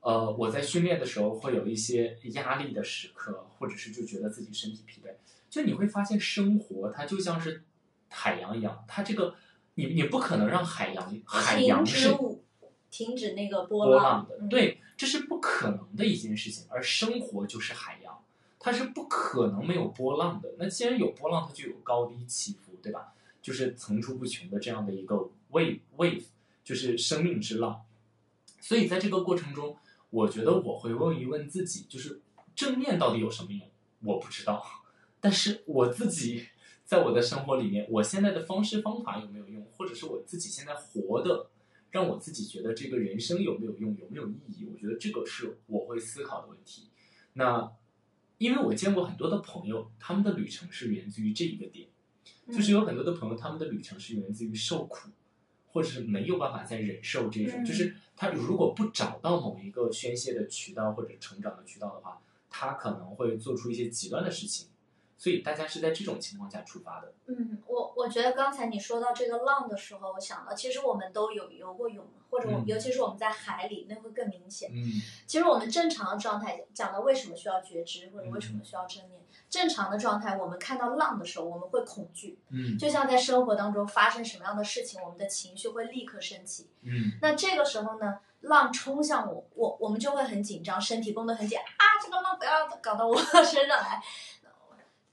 [0.00, 5.10] 呃，我在训练的时候会有一些压力的时刻，或者是就觉得自己身体疲惫，
[5.48, 7.62] 就你会发现生活它就像是
[8.08, 9.34] 海洋一样，它这个
[9.74, 12.16] 你你不可能让海洋海洋是
[12.90, 16.66] 停止那个波波浪的，嗯对，这是不可能的一件事情。
[16.68, 18.22] 而生活就是海洋，
[18.58, 20.54] 它是不可能没有波浪的。
[20.58, 23.14] 那既然有波浪，它就有高低起伏，对吧？
[23.40, 26.24] 就是层出不穷的这样的一个 wave wave，
[26.62, 27.82] 就是生命之浪。
[28.60, 29.76] 所以在这个过程中，
[30.10, 32.20] 我觉得我会问一问自己，就是
[32.54, 33.66] 正念到底有什么用？
[34.02, 34.62] 我不知道，
[35.20, 36.48] 但是我自己
[36.84, 41.48] 在我的生活里面，我现在的方式方法有没有用，或者是我自己现在活的，
[41.90, 44.66] 让我自己觉得这个人生有没有用，有没有意义？
[44.72, 46.90] 我觉得这个是我会思考的问题。
[47.34, 47.72] 那
[48.38, 51.88] 因为我见过很多的朋友，他们的旅程是源自于这一个点，
[52.46, 55.10] 嗯就是有很多的朋友，他们的旅程是源自于受苦，
[55.72, 64.69] 或者是没有办法再忍受这种，嗯就是他如果不找到某一个宣泄的渠道或者成长的渠道的话，他可能会做出一些极端的事情。
[65.20, 67.12] 所以大家是在这种情况下出发的。
[67.26, 74.70] 嗯，我我觉得刚才你说到这个浪的时候，我想到其实我们都有游过泳，或者我们、嗯尤其是我们在海里，那会更明显。
[74.72, 74.80] 嗯
[75.26, 79.20] 其实我们正常的状态讲到为什么需要觉知，或者为什嗯么需要正念。
[79.50, 86.70] 正常的状态，我们看到浪的时候，我们会恐惧，嗯就像在生活当中发生什么样的事情，我们的情绪会立刻升起。
[86.82, 94.02] 嗯那这个时候呢，浪冲向我，我我们就会很紧张，身体绷得很紧啊，这个浪不要搞到我身上来。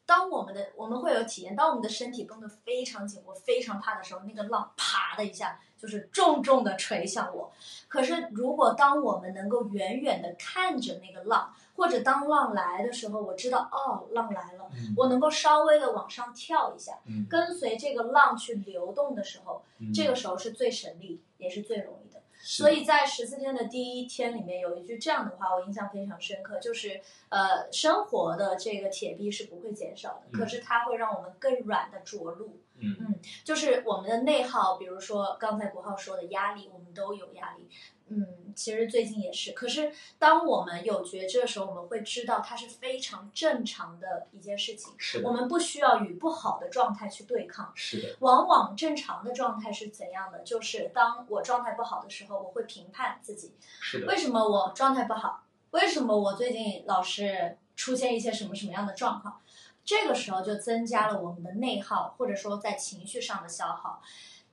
[0.07, 7.51] 当我们的我们会有体验，当我们的身体绷得非常紧，我非常怕的时候，那个浪啪的一下就是重重的垂向我。
[7.89, 14.93] 可是如果当我们能够远远的看着那个浪，或者当浪来的时候，我知道哦，浪来了，嗯。
[14.95, 17.27] 我能够稍微的往上跳一下，嗯。
[17.29, 22.06] 跟随这个浪去流动的时候，嗯，这个时候是最省力，也是最容易
[22.39, 32.61] 所以在十四天的第一天里面有一句这样的话，我印象非常深刻，就是呃，生活的这个铁壁是不会减少的，嗯可是它会让我们更软的着陆。
[32.79, 37.67] 嗯就是我们的内耗，比如说刚才国浩说的压力，我们都有压力。
[38.09, 39.51] 嗯，其实最近也是。
[39.51, 44.93] 可是当我们有觉知的时候，我们会知道它是非常正常的一件事情。
[44.97, 47.71] 是的我们不需要与不好的状态去对抗。
[47.75, 50.39] 是的往往正常的状态是怎样的？
[50.39, 55.43] 就是当我状态不好的时候，我会评判自己，是的为什么我状态不好？
[55.71, 59.41] 为什么我最近老是出现一些什么什么样的状况？
[59.83, 64.01] 这个时候就增加了我们的内耗，或者说在情绪上的消耗。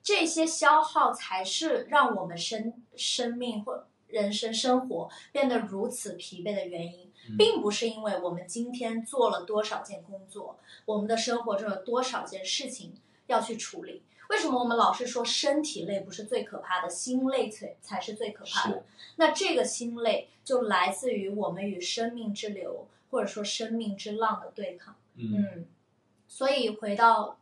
[0.04, 12.94] 这些消耗才是让我们生生命或人生生活变得如此疲惫的原因，嗯并不是因为我们今天做了多少件工作，我们的生活中有多少件事情
[13.26, 14.02] 要去处理。
[14.28, 18.84] 为什么我们老是说身体累不是最可怕的，心累才才是最可怕的？
[19.16, 24.96] 那这个心累就来自于我们与生命之流或者说生命之浪的对抗。
[25.14, 25.66] 嗯嗯，
[26.26, 27.38] 所以回到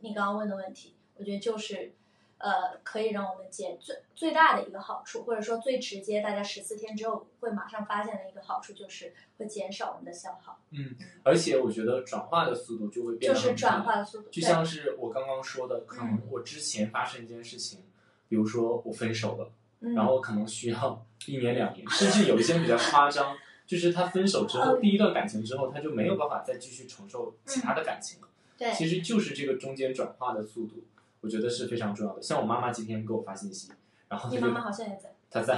[0.00, 1.92] 你刚刚问的问题，我觉得就是，
[2.38, 14.28] 呃，可以让我们减最最大的一个好处，或者说最直接，大家十四天之后会马上发现的一个好处，就是会减少我们的消耗，嗯，而且我觉得转化的速度就会变就是得很快转化的速度。
[14.30, 17.84] 就像是我刚刚说的，可能嗯我之前发生一件事情，
[18.28, 19.50] 比如说我分手了，
[19.80, 23.34] 嗯然后可能需要一年两年，甚至有一些人比较夸张，
[23.66, 28.28] 就是他分手之后，嗯第一段感情之后，他就没有办法再继续承受其他的感情了。
[28.58, 30.82] 对，其实就是这个中间转化的速度，
[31.26, 32.22] 我觉得是非常重要的。
[32.22, 33.72] 像我妈妈今天给我发信息，
[34.08, 35.12] 然后她就你妈妈好像也在。
[35.28, 35.54] 她在，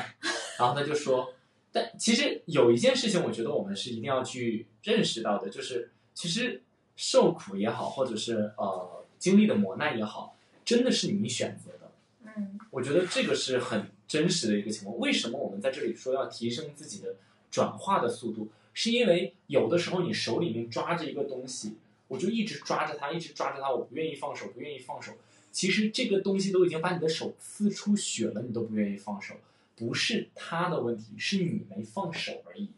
[0.58, 1.34] 然后她就说，
[1.70, 6.62] 但其实有一件事情，我觉得我们是一定要去认识到的，就是其实
[6.96, 11.92] 受苦也好，或者是呃经历的磨难也好，真的是你选择的。
[12.34, 14.98] 嗯我觉得这个是很真实的一个情况。
[14.98, 17.16] 为什么我们在这里说要提升自己的
[17.50, 18.48] 转化的速度？
[18.72, 21.76] 是因为有的时候你手里面抓着一个东西，
[22.06, 25.12] 我就一直抓着它，一直抓着它，我不愿意放手，不愿意放手。
[25.50, 29.34] 其实这个东西都已经把你的手刺出血了，你都不愿意放手，
[29.76, 32.68] 不是他的问题，是你没放手而已。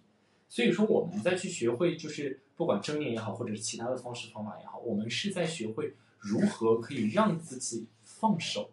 [0.48, 8.70] 所以说，我们再去学会，就是不管正念也好，或者是其他的方式方法也好，我们是在学会如何可以让自己放手，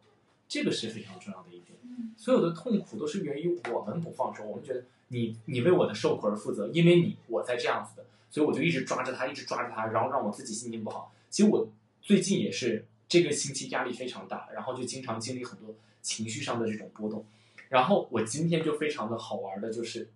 [0.47, 1.77] 这个是非常重要的一点。
[1.83, 11.13] 嗯所有的痛苦都是源于我们不放手，我们觉得你你为我的受苦而负责，因为你我才这样子的，所以我就一直抓着他，一直抓着他，然后让我自己心情不好。
[11.29, 11.69] 其实我
[12.01, 17.25] 最近也是这个星期压力非常大，然后就经常经历很多情绪上的这种波动。
[17.69, 20.09] 然后我今天就非常的好玩的，就是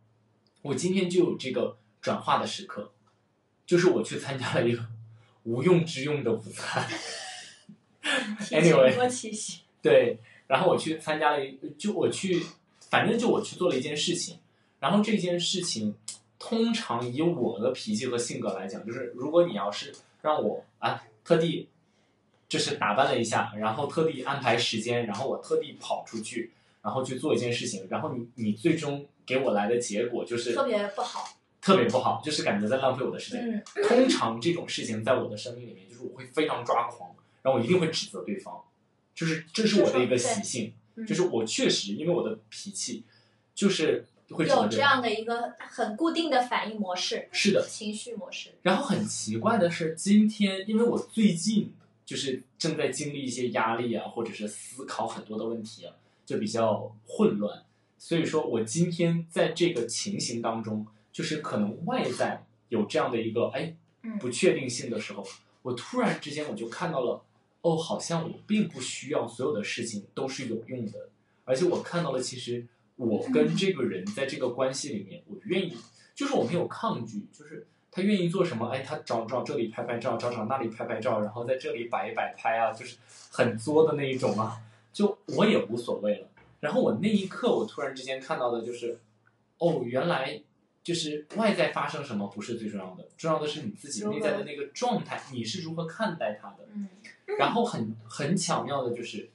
[0.61, 2.91] 我今天就有这个转化的时刻，
[3.65, 4.85] 就是我去参加了一个
[5.43, 6.89] 无用之用的午餐。
[8.49, 9.51] Anyway。
[9.81, 12.45] 对，然后我去参加了一，就我去，
[12.89, 14.37] 反正就我去做了一件事情，
[14.79, 15.95] 然后这件事情，
[16.37, 21.67] 通常以我的脾气和性格来讲，就是如果你要是让我啊特地，
[22.51, 31.37] 就是打扮了一下，然后特地安排时间，然后我特地跑出去，然后去做一件事情，然后你你最终给我来的结果就是特别不好。
[31.61, 33.49] 特别不好，就是感觉在浪费我的时间。
[33.49, 38.61] 嗯通常这种事情在我的生命里面，就是我会非常抓狂，然后我一定会指责对方，
[39.15, 43.05] 就是这是我的一个习性，嗯就是我确实因为我的脾气，
[43.55, 44.79] 就是会有这。
[44.79, 48.49] 样的一个很固定的反应模式，是的，情绪模式。
[48.63, 51.71] 然后很奇怪的是，今天因为我最近
[52.11, 55.95] 就是正在经历一些压力啊，或者是思考很多的问题啊，
[56.25, 57.63] 就比较混乱，
[57.97, 65.25] 所以说我今天在这个情形当中，就是可能外在有这样的一个哎嗯不确定性的时候，
[65.61, 67.23] 我突然之间我就看到了，
[67.61, 71.07] 哦，好像我并不需要所有的事情都是有用的，
[71.45, 75.77] 而且我看到了其实我跟这个人在这个关系里面，我愿意，
[76.13, 78.69] 就是我没有抗拒，就是他愿意做什么？
[78.69, 82.97] 哎，他找找这里拍拍照，找找那里拍拍照，然后在这里摆一摆拍啊，就是
[83.29, 84.61] 很作的那一种啊。
[84.93, 86.27] 就我也无所谓了。
[86.61, 88.99] 然后我那一刻，我突然之间看到的就是，
[89.57, 90.41] 哦，原来
[90.83, 96.67] 就是外在发生什么不是最重要的，重要的是你自己内在的那个状态，你是如何看待它的。
[96.73, 96.87] 嗯。
[97.39, 99.29] 然后很很巧妙的就是，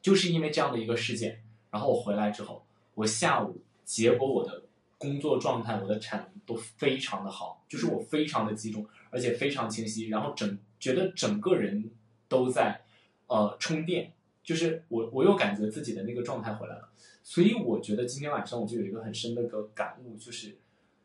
[0.00, 2.64] 就是因为这样的一个事件，然后我回来之后，
[2.94, 4.61] 我下午结果我的
[5.02, 11.90] 工作状态，我的产能都非常的好，就是我非常的集中，而且非常清晰，然后整觉得整个人
[12.28, 12.82] 都在
[13.26, 14.12] 呃充电。
[14.44, 16.88] 就是我，我又感觉自己的那个状态回来了，
[17.22, 20.58] 所以我觉得今天晚上我就有一个很深的个感悟，就是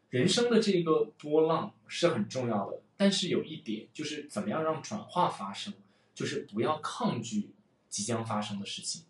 [0.10, 5.72] 人生的这个波浪是很重要的，但是有一点就是怎么样让转化发生，
[6.16, 7.52] 就是不要抗拒
[7.90, 9.04] 即将发生的事情。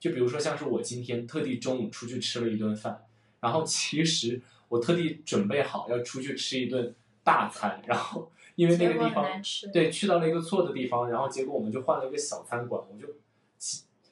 [0.00, 3.04] 就比如说像是我今天特地中午出去吃了一顿饭，
[3.40, 9.24] 然后其实我特地准备好要出去吃一顿大餐，然后因为那个地方
[9.72, 13.06] 对去到了一个错的地方，然后结果我们就换了一个小餐馆，我就。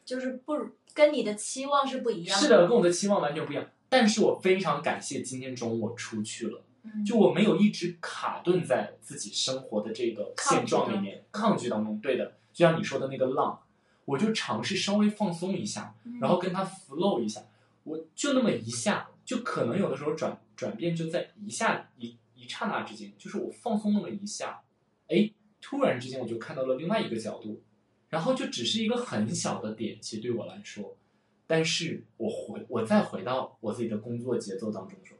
[0.04, 0.54] 就是不
[0.92, 3.64] 跟你的期望是不一样的，是的，跟我的期望完全不一样。
[3.88, 6.62] 但是我非常感谢今天中午我出去了，
[7.06, 11.98] 就我没有一直卡顿在自己生活的这个现状里面，抗拒当中。
[12.00, 13.58] 对的，就像你说的那个浪，
[14.04, 17.40] 我就尝试稍微放松一下，然后跟它 flow 一下，
[17.84, 24.62] 我就那么一下，就可能有的时候转转变就在一下一一刹那之间，就是我放松那么一下，
[25.08, 27.62] 哎，突然之间我就看到了另外一个角度。
[28.10, 30.96] 然后就只是一个很小的点，其实对我来说，
[31.48, 35.18] 但是我回我再回到我自己的工作节奏当中说，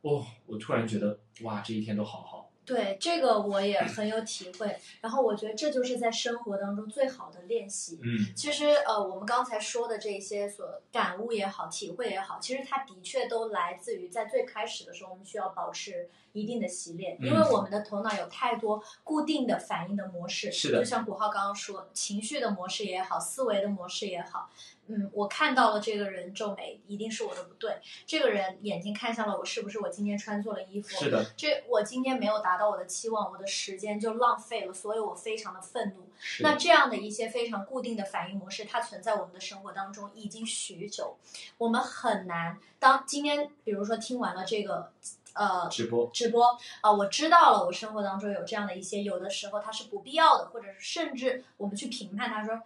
[0.00, 2.35] 哦，我突然觉得哇，这一天都好好。
[2.66, 8.00] 对这个我也很有体会，然后我觉得这就是在生活当中最好的练习。
[8.02, 20.50] 嗯，其实呃，我们刚才说的这些所感悟也好，体会也好，其实它的确都来自于在最开始的时候，我们需要保持一定的习练，因为我们的头脑有太多固定的反应的模式。
[20.50, 24.50] 是的，就像古浩刚刚说，情绪的模式也好，思维的模式也好。
[24.88, 27.78] 嗯，我看到了这个人皱眉，一定是我的不对。
[28.06, 30.88] 这个人眼睛看向了我，是不是我今天穿错了衣服？
[30.96, 31.24] 是的。
[31.36, 36.06] 这我今天没有达到我的期望，我的时间就浪费了，所以我非常的愤怒。
[36.40, 41.16] 那这样的一些非常固定的反应模式，它存在我们的生活当中已经许久，
[41.58, 42.58] 我们很难。
[42.78, 44.92] 当今天比如说听完了这个
[45.34, 52.62] 呃直播直播啊，我知道了，我生活当中有这样的一些，有的时候它是不必要的，或者是甚至我们去评判他说。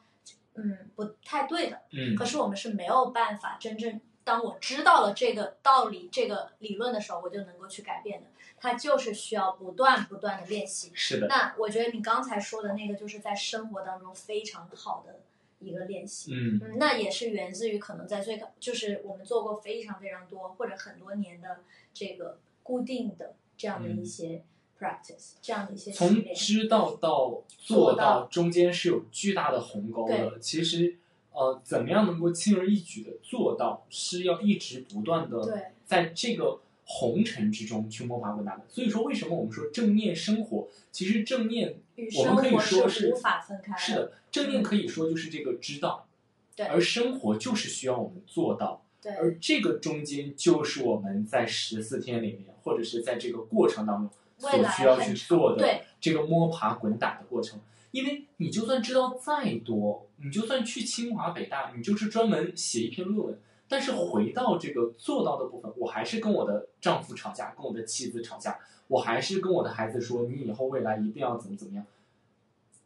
[0.55, 1.81] 嗯，不太对的。
[1.93, 8.27] 嗯，可是我们是没有办法真正，当我知道了这个道理、这个理论的时候，我就能够去改变的。
[8.59, 10.91] 它就是需要不断不断的练习。
[10.95, 11.27] 是的。
[11.29, 15.21] 那我觉得你刚才说的那个，就是在生活当中非常好的
[15.61, 16.35] 一个练习。
[16.35, 21.61] 嗯嗯，那也是源自于可能在最高，就是我们做过非常非常多或者很多年的
[21.95, 24.43] 这个固定的这样的一些。
[24.81, 30.39] Practice 这样的一些从知道到做到中间是有巨大的鸿沟的。
[30.39, 30.97] 其实，
[31.33, 38.65] 呃，怎么样能够轻而易举的做到，是要一直不断的在这个红尘之中去摸爬滚打的。
[38.69, 40.69] 所以说，为什么我们说正念生活？
[40.91, 41.79] 其实正念
[42.19, 43.77] 我们可以说是无法分开。
[43.77, 46.09] 是的，正念可以说就是这个知道，
[46.57, 48.83] 对，而生活就是需要我们做到。
[49.03, 54.11] 对，而这个中间就是我们在十四天里面，或者是在这个过程当中。
[54.41, 57.61] 所需要去做的这个摸爬滚打的过程，
[57.91, 63.39] 因为你就算知道再多，你就算去清华北大，你就是专门写一篇论文，
[63.69, 71.85] 但是回到这个做到的部分，我还是跟我的丈夫吵架，跟我的妻子吵架，我还是跟我的孩子说，你以后未来一定要怎么怎么样，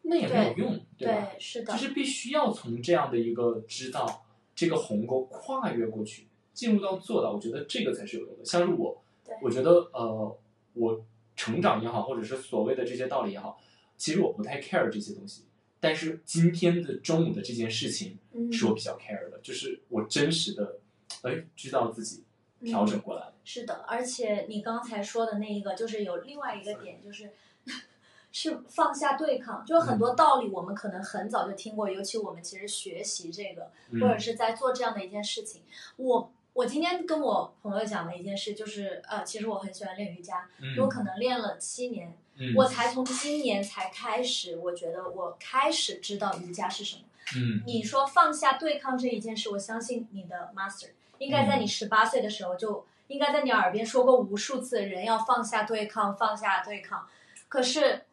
[0.03, 1.29] 那也没有用，对吧？
[1.39, 4.25] 是的，就是必须要从这样的一个知道
[4.57, 8.45] 这个鸿沟跨越过去，进入到做到，我觉得这个才是有用的。
[8.45, 9.01] 像是我，
[9.41, 10.37] 我觉得呃，
[10.75, 11.05] 我。
[11.37, 13.61] 成长也好，或者是所谓的这些道理也好，
[13.97, 15.45] 其实我不太 care 这些东西。
[15.80, 18.18] 但是今天的中午的这件事情，
[18.51, 20.78] 是我比较 care 的，就是我真实的，
[21.22, 22.24] 哎，知道自己
[22.64, 23.35] 调整过来了。
[23.45, 27.32] 是的，而且你刚才说的那一个，就是有另外一个点，就是
[28.32, 29.62] 是放下对抗。
[29.66, 33.70] 就很多道理，我们可能很早就听过，尤其我们其实学习这个，
[34.01, 35.62] 或者是在做这样的一件事情，
[35.97, 36.32] 我。
[36.55, 40.49] 我今天跟我朋友讲的一件事，就是呃，其实我很喜欢练瑜伽，
[40.81, 42.17] 我可能练了七年，
[42.55, 47.03] 我才从今年才开始，我觉得我开始知道瑜伽是什么。
[47.37, 57.09] 嗯，你说放下对抗这一件事，我相信你的 master 应该在你十八岁的时候就应该在你耳边说过无数次，人要放下对抗，放下对抗。
[57.49, 58.05] 可是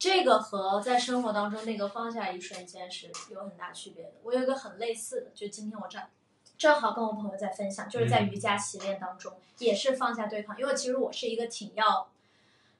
[0.00, 4.14] 这个和在生活当中那个放下一瞬间是有很大区别的。
[4.24, 5.96] 我有一个很类似的，就今天我这。
[6.60, 10.60] 正好跟我朋友在分享，就是在瑜伽习练当中，也是放下对抗。
[10.60, 12.06] 因为其实我是一个挺要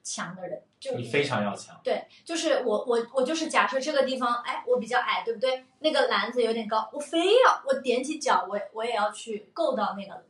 [0.03, 1.81] 强的人，就你非常要强。
[1.83, 5.65] 对，就是我我我就是假设这个地方，哎，我比较矮，对不对？
[5.79, 10.23] 那个篮子有点高，我非要我踮起脚，我我也要去够到那个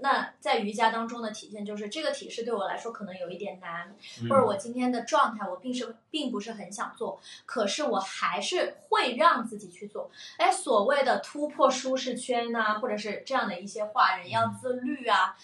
[0.00, 10.10] 那在瑜伽当中的体现就是这个体式对我来说可能有一点难，嗯或者我今天的状态我并是并不是很想做，可是我还是会让自己去做。
[10.38, 15.36] 哎，所谓的突破舒适圈呐、或者是这样的一些话，人要自律啊。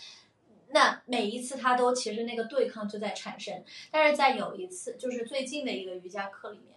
[0.71, 6.76] 那每一次他都其实那个对抗就在产生，但是在有一次就是最近的一个瑜伽课里面，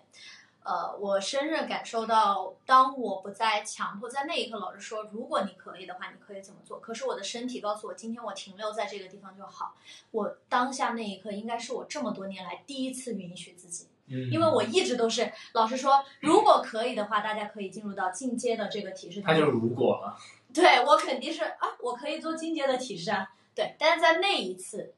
[0.70, 6.80] 呃，我深深感受到，当我不再强迫，在那一刻老师说，如果你可以的话，你可以怎么做。
[6.80, 9.74] 可是我的身体告诉我，今天我停留在这个地方就好。
[10.12, 19.24] 我当下那一刻应该是我这么多年来第一次允许自己，嗯，因为我一直都是老师说，如果可以的话，大家可以进入到进阶的这个体式。
[19.24, 20.16] 他就如果了，
[20.54, 23.28] 对我肯定是啊，我可以做进阶的体式啊。
[23.56, 24.94] 对，但是在那一次，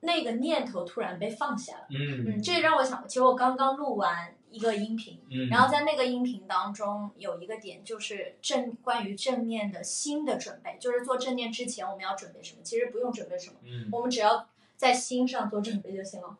[0.00, 1.86] 那个念头突然被放下了。
[1.90, 12.62] 嗯嗯，这让我想，其实我刚刚录完一个音频，嗯，然后在那个音频当中有一个点，就是正关于正念的心的准备，就是做正念之前我们要准备什么？
[12.62, 16.38] 其实不用准备什么，嗯我们只要在心上做准备就行了。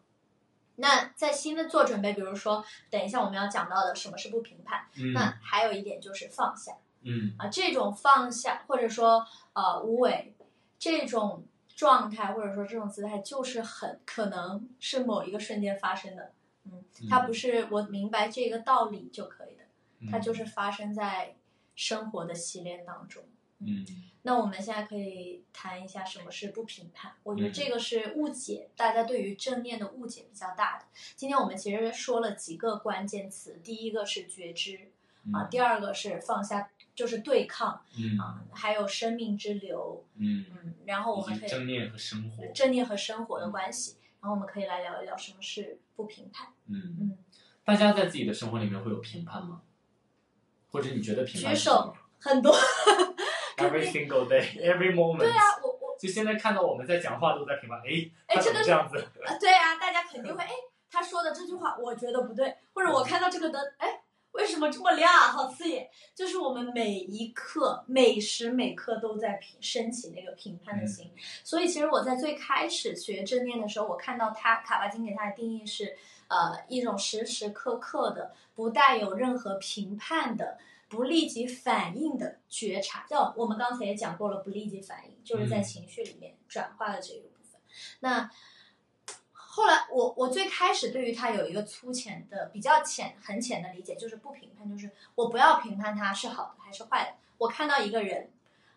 [0.77, 10.33] 那在心的做准备，比如说等一下我们要讲到的什么是不评判，嗯那还有一点就是放下嗯啊，这种放下或者说呃无为
[10.79, 11.45] 这种
[11.75, 16.31] 状态或者说这种姿态，就是很可能是某一个瞬间发生的。
[16.65, 19.65] 嗯，它不是我明白这个道理就可以的，
[20.01, 21.37] 嗯它就是发生在
[21.75, 23.23] 生活的洗练当中。
[23.59, 23.87] 嗯
[24.27, 27.12] 那我们现在可以谈一下什么是不评判。
[27.25, 30.87] 我觉得嗯这个是误解，大家对于正念的误解比较大的。
[31.15, 34.91] 今天我们其实说了几个关键词，第一个是觉知
[35.31, 46.49] 啊，第二个是放下，就是对抗嗯啊，还有生命之流，嗯，嗯，然后我们可以正念和生活，正念和生活的关系，然后我们可以来聊一聊什么是不评判。
[46.69, 47.19] 嗯，嗯，
[47.65, 49.62] 大家在自己的生活里面会有评判吗？
[50.71, 52.55] 或者你觉得评判举手很多。？
[53.57, 55.19] Every single day, every moment。
[55.19, 58.99] 对啊，我我就现在看到我们在讲话都在评判，哎，哎这个么这样子？
[59.25, 60.51] 啊，对啊，大家肯定会哎，
[60.91, 64.03] 他说的这句话我觉得不对，或者我看到这个灯，哎，
[64.33, 65.29] 为什么这么亮啊？
[65.31, 65.89] 好刺眼！
[66.17, 71.12] 就是我们每一刻、每时每刻都在评升起那个评判的心。
[71.45, 75.97] 所以其实我在最开始学正念的时候，我看到他卡巴金给他的定义是，
[76.29, 80.59] 呃，一种时时刻刻的不带有任何评判的。
[80.87, 87.61] 不立即反应的觉察，叫我们刚才也讲过了，不立即反应就是在嗯情绪里面转化的这个部分。
[87.99, 88.31] 那
[89.33, 97.16] 后来我我最开始对于他有一个粗浅的、比较浅、很浅的理解，就是不评判，就是我不要评判他是好的还是坏的。
[97.39, 98.31] 我看到一个人，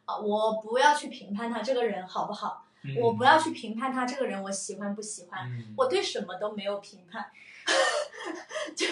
[0.06, 2.66] 啊，我不要去评判他这个人好不好，
[2.96, 7.30] 我不要去评判他这个人我喜欢不喜欢，嗯，我对什么都没有评判。
[8.76, 8.86] 就，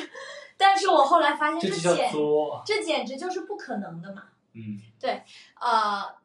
[0.57, 2.11] 但是我后来发现这简，
[2.65, 4.29] 这简直就是不可能的嘛。
[4.53, 4.81] 嗯
[5.59, 6.15] 呃，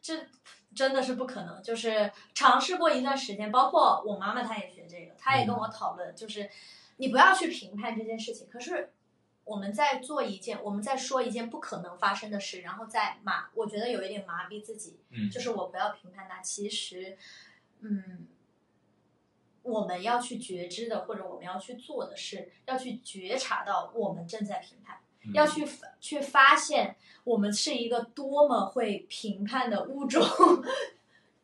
[0.00, 0.26] 这
[0.74, 1.62] 真的是不可能。
[1.62, 6.48] 就是尝试过一段时间，包括我妈妈她也学这个，她也跟我讨论，就是
[6.96, 8.48] 你不要去评判这件事情。
[8.50, 8.93] 可是
[9.44, 16.40] 我们在做一件，我们在说一件不可能发生的事，然后再麻，我觉得有一点麻痹自己，嗯，就是我不要评判它。
[16.40, 17.16] 其实，
[17.80, 18.26] 嗯。
[19.62, 24.98] 我们要去觉知的，或者我们要去做的是，要去觉察到我们正在评判。
[25.24, 25.66] 嗯要去
[26.02, 30.22] 去发现我们是一个多么会评判的物种。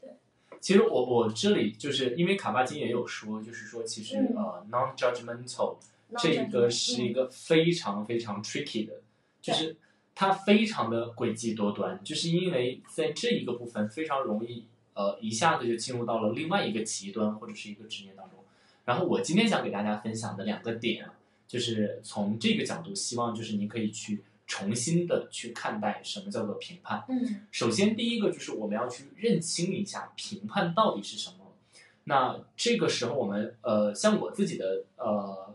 [0.03, 0.11] 对
[0.61, 5.79] 其实我我这里就是因为卡巴金也有说，就是说其实、嗯呃 non-judgmental
[6.19, 9.03] 这个是一个非常非常 tricky 的，
[9.41, 9.77] 就是
[10.15, 18.39] 它非常的诡计多端，就是因为在这一个部分非常容易呃一下子就进入到了另外一个极端或者是一个执念当中。
[18.85, 21.15] 然后我今天想给大家分享的两个点啊，
[21.47, 27.05] 就是从这个角度，希望就是你可以去重新的去看待什么叫做评判。
[27.09, 31.37] 嗯首先，第一个就是我们要去认清一下评判到底是什么。
[32.05, 35.55] 那这个时候，我们呃，像我自己的呃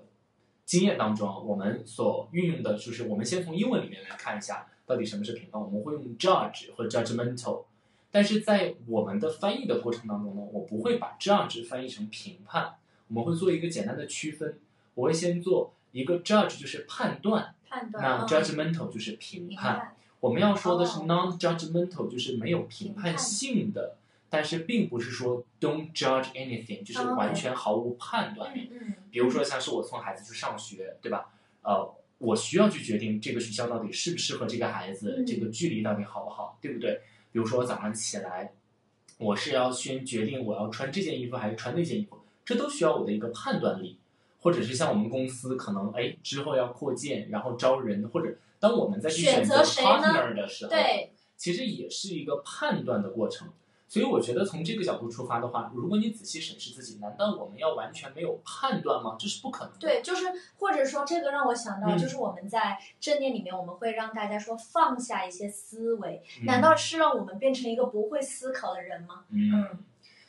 [0.65, 5.61] 经验当中啊，我们所运用的就是，我们先从英文里面来看一下到底什么是评判。
[5.61, 7.63] 我们会用 judge 或 judgmental，
[8.11, 12.73] 但是在我们的翻译的过程当中呢，我不会把 judge 翻译成评判，
[13.09, 14.57] 我们会做一个简单的区分。
[14.95, 18.03] 我会先做一个 judge 就是判断，判断。
[18.03, 19.95] 那嗯 judgmental 就是评评判。
[20.21, 23.97] 我们要说的是哦 non-judgmental，就是没有评判性的，
[24.35, 28.51] 但是并不是说 don't judge anything，就是哦完全毫无判断。
[28.53, 28.93] 嗯嗯。
[29.09, 31.31] 比如说，像是我送孩子去上学，对吧？
[31.61, 36.99] 呃，我需要去决定这个学校到底适不适合这个孩子，嗯这个距离到底好不好，对不对？
[37.31, 38.51] 比如说我早上起来，
[39.17, 43.97] 我是要先决定我要穿这件衣服还是穿那件衣服，这都需要我的一个判断力，
[44.41, 53.47] 或者是像我们公司可能哎之后要扩建，然后招人，或者当我们再去选选择 partner 的时候，对，其实也是一个判断的过程。
[53.87, 59.15] 所以我觉得从这个角度出发的话，如果你仔细审视自己，难道我们要完全没有判断吗？
[59.17, 59.79] 这是不可能的。
[59.79, 60.25] 对，就是
[60.57, 69.23] 或者说这个让我想到，嗯就是我们在正念里面，我们会让大家说放下一些思维，嗯难道是让我们变成一个不会思考的人吗？
[69.29, 69.77] 嗯，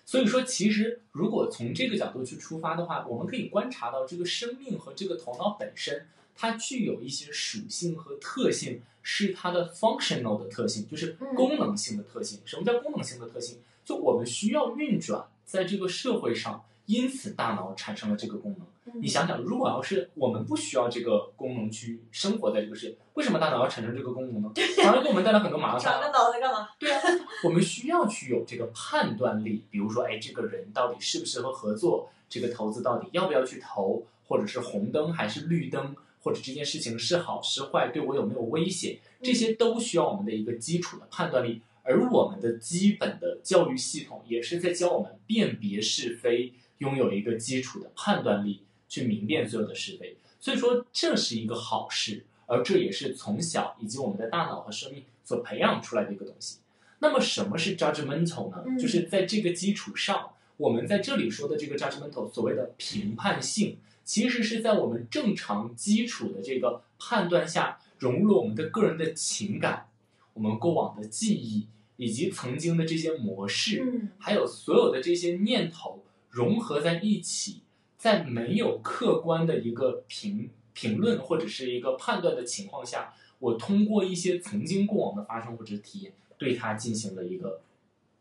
[0.05, 6.07] 所以说，其实如果从这个角度去出发的话，我们可以观察到这个生命和这个头脑本身，
[6.37, 12.41] 它具有一些属性和特性，是它的 functional 的特性，就是嗯功能性的特性。
[12.45, 13.59] 什么叫功能性的特性？
[13.85, 18.61] 就我们需要运转在这个社会上，因此大脑产生了这个功能。
[18.61, 24.53] 嗯你想想，如果要是我们不需要这个功能去生活在这个世界，为什么大脑要产生这个功能呢？
[24.77, 26.01] 反而给我们带来很多麻烦啊。
[26.01, 26.69] 长个脑袋干嘛？
[26.79, 27.03] 对啊，
[27.43, 35.97] 我们需要去有这个判断力，比如说，哎，这个人到底适不适合合作，这个投资到底要不要去投，或者是红灯还是绿灯，
[36.27, 41.63] 或者这件事情是好是坏，对我有没有威胁，这些都需要我们的一个基础的判断力。
[41.85, 50.17] 而我们的基本的教育系统也是在教我们辨别是非，拥有一个基础的判断力，去明辨所有的是非。
[50.41, 56.59] 所以说，这是一个好事，而这也是从小以及我们的大脑和生命所培养出来的一个东西。
[56.99, 58.65] 那么，什么是 judgmental 呢？
[58.67, 69.89] 嗯就是在这个基础上，我们在这里说的这个 judgmental 所谓的评判性，其实是在我们正常基础的这个判断下，融入了我们的个人的情感、
[70.33, 77.63] 我们过往的记忆以及曾经的这些模式，嗯还有所有的这些念头融合在一起，
[77.99, 87.61] 在没有客观的一个评评论或者是一个判断的情况下，我通过一些曾经过往的发生或者体验，对它进行了一个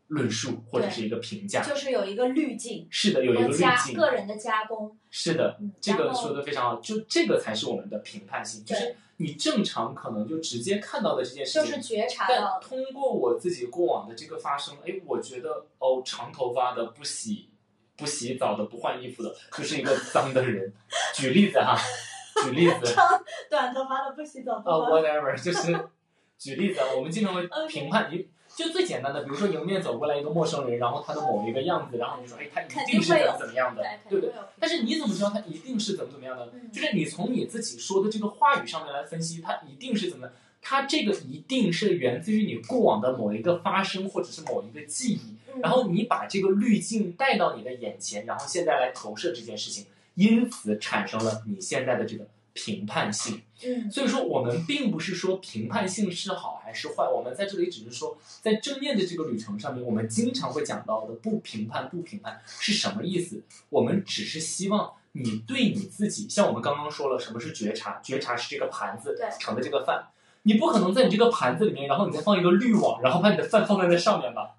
[0.08, 1.62] 论述或者是一个评价。
[1.62, 3.96] 就是有一个滤镜是的，有一个滤镜。
[3.96, 4.96] 个人的加工。
[5.10, 17.48] 是的，嗯，这个说的非常好，就这个才是我们的评判性，就是你正常可能就直接看到的这件事情，就是觉察但通过我自己过往的这个发生，哎，我觉得哦，长头发的不洗
[17.96, 20.72] 不洗澡的不换衣服的，就是一个脏的人。
[21.14, 21.78] 举例子哈，
[22.44, 25.88] 举例子长短头发的不洗澡不啊、换 w h a t e v e r 就是
[26.36, 28.28] 举例子啊，我们经常会 评判你。
[28.56, 34.32] 就最简单的，比如说迎面走过来一个陌生人，然后他的某一个样子，然后你说，哎，他一定是怎么怎么样的，对，不对？
[34.58, 36.48] 但是你怎么知道他一定是怎么怎么样的？
[36.54, 40.26] 嗯就是你从你自己说的这个话语上面来分析，他一定是怎么？
[40.62, 49.84] 他这个一定是源自于你过往的某一个发生或者是某一个记忆，嗯然后你把这个滤镜带到你的眼前，然后现在来投射这件事情，
[50.14, 53.42] 因此产生了你现在的这个评判性。
[53.64, 63.42] 嗯所以说，我们并不是说评判性是好还是坏，我们在这里只是说，在正念的这个旅程上面，我们经常会讲到的不评判、不评判是什么意思？
[63.70, 67.98] 我们只是希望你对你自己，像我们刚刚说了，什么是觉察？
[68.02, 70.08] 觉察是这个盘子对盛的这个饭，
[70.42, 74.56] 你不可能在你这个盘子里面，然后你再放一个滤网，然后把你的饭放在那上面吧？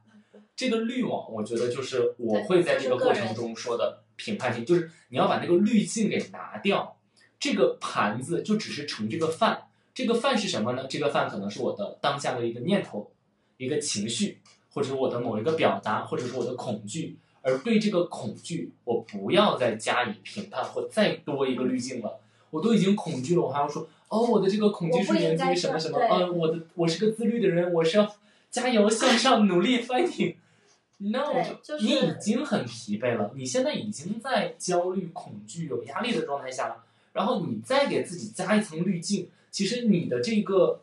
[0.56, 6.97] 这个滤网，我觉得就是我会在这个过程中说的评判性，就是你要把那个滤镜给拿掉。
[7.40, 10.86] 这个盘子就只是盛这个饭，这个饭是什么呢？
[10.90, 13.12] 这个饭可能是我的当下的一个念头、
[13.58, 14.40] 一个情绪，
[14.74, 17.18] 或者是我的某一个表达，或者是我的恐惧。
[17.42, 22.20] 而对这个恐惧，我不要再加以评判或再多一个滤镜了。
[22.50, 25.98] 我都已经恐惧了，我还要说哦，我的这个恐惧是源自于什么什么？
[25.98, 28.16] 我不应该嗯，我的我是个自律的人，我是要
[28.50, 30.36] 加油向上努力 fighting。
[30.98, 36.84] 那我对就是你已经很疲惫了，你现在已经在焦虑、恐惧、有压力的状态下了。
[37.18, 40.82] 然后你再给自己加一层滤镜，其实你的这个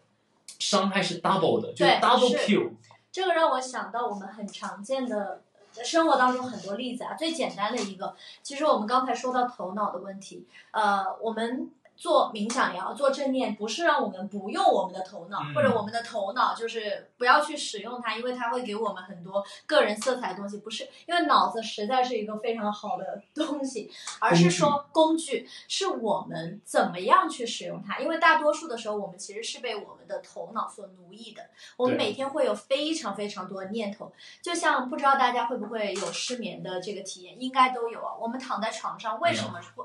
[0.59, 2.72] 伤害是 double 的，就是 double 是 kill。
[3.11, 5.43] 这个让我想到我们很常见的
[5.85, 11.70] 生活当中很多例子啊，最简单的一个，其实我们刚才说到头脑的问题，呃，我们。
[11.97, 20.59] 做冥想也好，做正念，不是让我们不用我们的头脑，嗯或者我们的头脑就是不要去使用它，因为它会给我们很多个人色彩的东西。
[20.59, 27.99] 不是，因为脑子实在是一个非常好的东西，而是说工具是我们怎么样去使用它。
[28.01, 31.42] 因为大多数的时候，我们其实是被我们的头脑所奴役的。
[31.76, 38.14] 我们每天会有非常非常多的念头，就像不知道大家会不会有失眠的这个体验，应该都有啊。
[38.20, 39.84] 我们躺在床上，为什么会？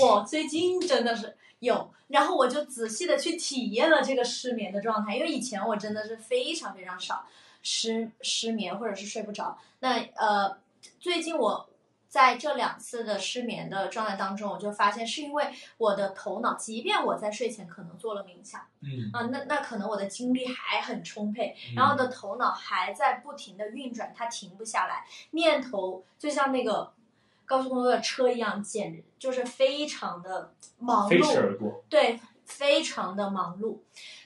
[0.00, 7.24] 我最近真的是有，然后我就仔细的去体验了这个失眠的状态，因为以前我真的是非常非常少
[7.62, 9.58] 失失眠或者是睡不着。
[9.80, 10.58] 那呃，
[10.98, 11.68] 最近我
[12.08, 15.44] 在这两次的失眠的状态当中，我就发现是因为
[15.76, 21.74] 我的头脑，即便我在睡前可能做了冥想嗯，啊、那那可能我的精力还很充沛，嗯。
[21.74, 26.90] 然后的头脑还在不停的运转，它停不下来，念头就像那个
[27.46, 31.84] 高速公路的车一样，简直就是非常的忙飞驰碌，而过。
[31.88, 33.78] 对，非常的忙碌。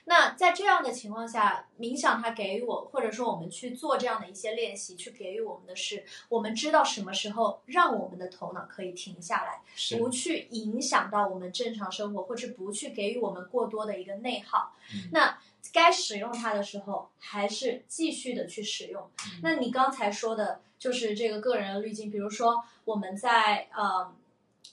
[0.04, 9.60] 那在这样的情况下，冥想它给予我，或者说我们去做这样的一些练习，去给予我们的是，我们知道什么时候让我们的头脑可以停下来，
[9.96, 14.72] 不去影响到我们正常生活，或者不去给予我们过多的一个内耗。
[14.92, 15.38] 嗯那
[15.72, 19.08] 该使用它的时候，还是继续的去使用。
[19.26, 24.12] 嗯那你刚才说的就是这个个人的滤镜，比如说我们在呃，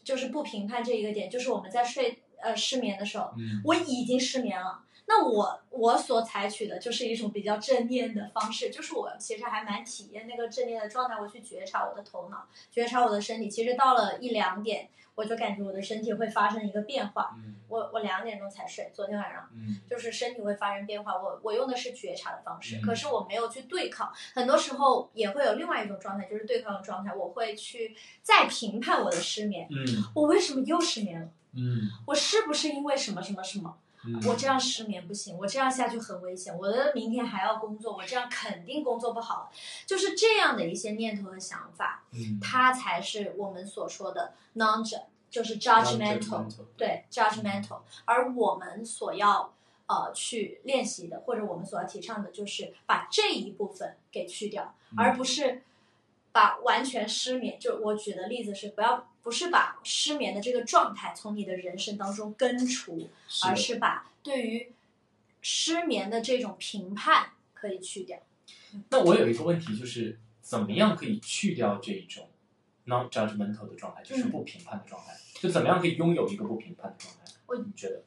[0.03, 4.83] 就是不评判这一个点，就是我们在睡呃失眠的时候，嗯我已经失眠了。
[5.09, 13.49] 那我我所采取的就是一种比较正念的方式，就是我其实还蛮体验那个正念的状态，我去觉察我的头脑，觉察我的身体。
[13.49, 17.35] 其实到了一两点，我就感觉我的身体会发生一个变化。
[17.35, 19.49] 嗯我我两点钟才睡，昨天晚上。
[19.53, 21.21] 嗯就是身体会发生变化。
[21.21, 24.09] 我我用的是觉察的方式，嗯可是我没有去对抗。
[24.33, 27.13] 很多时候也会有另外一种状态，就是对抗的状态。
[27.13, 31.27] 我会去再评判我的失眠，嗯我为什么又失眠了？
[31.55, 33.75] 嗯我是不是因为什么什么什么？
[34.07, 39.51] 嗯，我这样失眠不行，我这样下去很危险，我的明天还要工作，我这样肯定工作不好。
[39.85, 42.39] 就是这样的一些念头和想法，嗯。
[42.41, 44.97] 它才是我们所说的 non j
[45.29, 46.45] 就是 judgmental。
[46.77, 49.53] 对 judgmental，而我们所要
[49.87, 54.99] 呃去练习的，或者我们所要提倡的，就是把这一部分给去掉，嗯。
[54.99, 55.63] 而不是
[56.37, 57.59] 把完全失眠。
[57.59, 63.09] 就我举的例子是，不要不是把失眠的这个状态从你的人生当中根除，
[63.43, 64.71] 而是把对于
[65.41, 68.19] 失眠的这种评判可以去掉。
[68.89, 72.29] 那我有一个问题，就是怎么样可以去掉这一种
[72.85, 75.17] non judgmental 的状态，就是嗯不评判的状态？
[75.41, 77.21] 就怎么样可以拥有一个不评判的状态？
[77.47, 78.03] 我你觉得？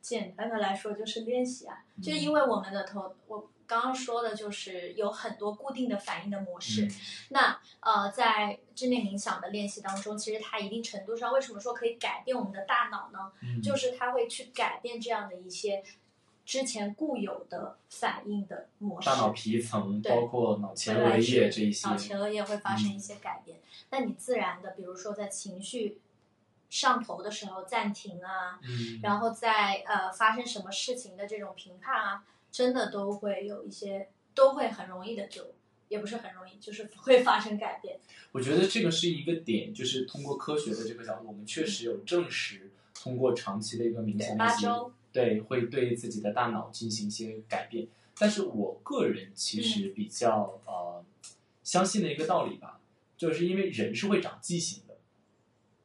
[0.00, 6.86] 简单的来说就是练习啊，嗯就因为我们的头，我刚刚说的就是有很多固定的反应的模式。
[6.86, 6.90] 嗯
[7.30, 13.30] 那呃，在正念冥想的练习当中，其实它一定程度上，为什么说可以改变我们的大脑呢？
[13.42, 15.84] 嗯就是它会去改变这样的一些
[16.46, 19.06] 之前固有的反应的模式。
[19.10, 23.60] 大脑皮层，包括脑前额叶这一些，脑前额叶会发生一些改变。
[23.90, 26.00] 那你自然的，比如说在情绪
[26.70, 35.54] 上头的时候暂停啊，嗯，然后在呃发生什么事情的这种评判啊，真的都会有一些，都会很容易的就，
[35.88, 37.98] 也不是很容易，就是会发生改变。
[38.32, 44.66] 我觉得这个是一个点，就是通过科学的这个角度，我们确实有证实，通过长期的一个冥想练习，
[45.12, 47.88] 对，会对自己的大脑进行一些改变。
[48.18, 51.04] 但是我个人其实比较、呃
[51.64, 52.80] 相信的一个道理吧，
[53.14, 54.96] 就是因为人是会长记性的，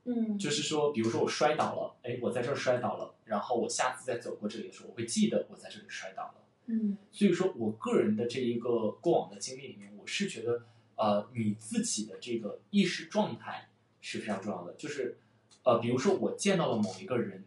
[0.06, 6.36] 嗯，就是说，比如说我摔倒了，哎，我在这儿摔倒了，然后我下次再走过这里的时候，我会记得我在这里摔倒了。
[6.68, 10.64] 嗯所以说我个人的这一个过往的经历里面，我是觉得，
[10.96, 13.70] 呃，你自己的这个意识状态
[14.02, 14.74] 是非常重要的。
[14.74, 15.18] 就是，
[15.64, 17.44] 呃，比如说我见到了某一个人，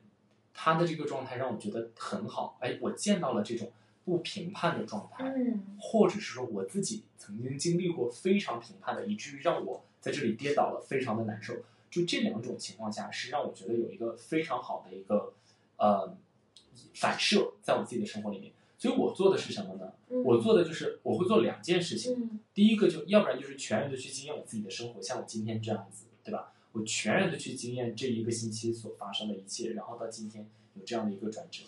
[0.52, 3.72] 他的这个状态让我觉得很好，哎，我见到了这种
[4.04, 11.54] 不评判的状态，嗯或者是说我自己曾经经历过非常评判的，以至于让我在这里跌倒了，非常的难受。
[11.90, 15.32] 就这两种情况下，是让我觉得有一个非常好的一个
[15.78, 16.14] 呃
[16.94, 18.52] 反射在我自己的生活里面。
[18.78, 19.92] 所以我做的是什么呢？
[20.10, 22.14] 嗯，我做的就是我会做两件事情。
[22.14, 26.54] 嗯第一个就要不然就是全然的去经验我自己的生活，像我今天这样子，对吧？
[26.72, 31.64] 我全然的去经验这一个星期所发生的一切，然后到今天有这样的一个转折，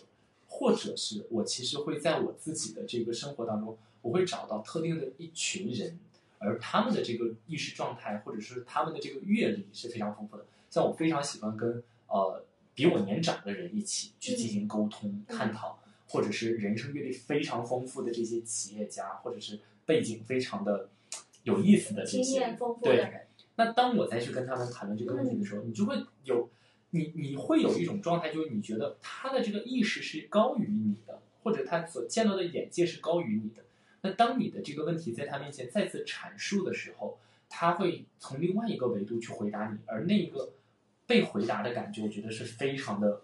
[0.47, 5.99] 或者是我其实会在我自己的这个生活当中，我会找到特定的一群人，
[6.39, 10.47] 而他们的这个意识状态或者是他们的这个阅历是非常丰富的。
[10.71, 12.43] 像我非常喜欢跟呃
[12.75, 15.79] 比我年长的人一起去进行沟通、探讨，
[16.09, 20.89] 或者是人生阅历非常丰富的这些企业家，或者是背景非常的
[21.43, 26.49] 有意思的这些经验丰富的对人，那当我再去跟他们谈论这个问题的时候，你就会有，
[26.91, 33.65] 你你会有一种状态，就是你觉得他的这个意识是高于你的，或者他所见到的眼界是高于你的。
[34.03, 40.53] 那当你的这个问题在他面前再次阐述的时候，他会从另外一个维度去回答你，而那一个
[41.07, 43.23] 被回答的感觉，我觉得是非常的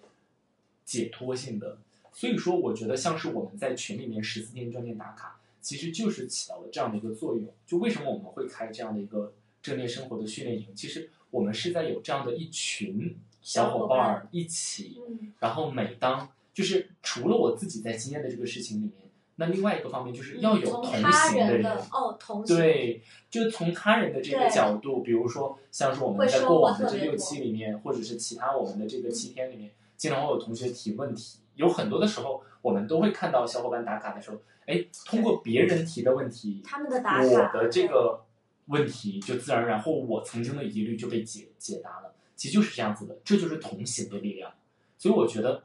[0.85, 1.79] 解脱性的。
[2.15, 7.45] 所以说，我觉得像是我们在群里面十四天正念打卡，其实就是起到了这样的一个作用。
[7.67, 10.69] 就为什么我们会开这样的一个正念生活的训练营？
[10.75, 18.93] 其实我们是在有这样的一群小伙伴儿一起，嗯然后每当就是除了我自己在经验的这个事情里面，
[19.37, 38.25] 那另外一个方面就是要有同行的人的哦同行，对，就是从他人的这个角度，比如说像是我们在过往的这六期里面，或者是其他我们的这个七天里面，经常会有同学提问题，有很多的时候我们都会看到小伙伴打卡的时候，哎，通过别人提的问题，他们的打我，的这个
[38.67, 42.15] 问题就自然而然，或我曾经的疑虑就被解解答了。
[42.37, 44.53] 其实就是这样子的，这就是同行的力量。
[44.99, 45.65] 所以我觉得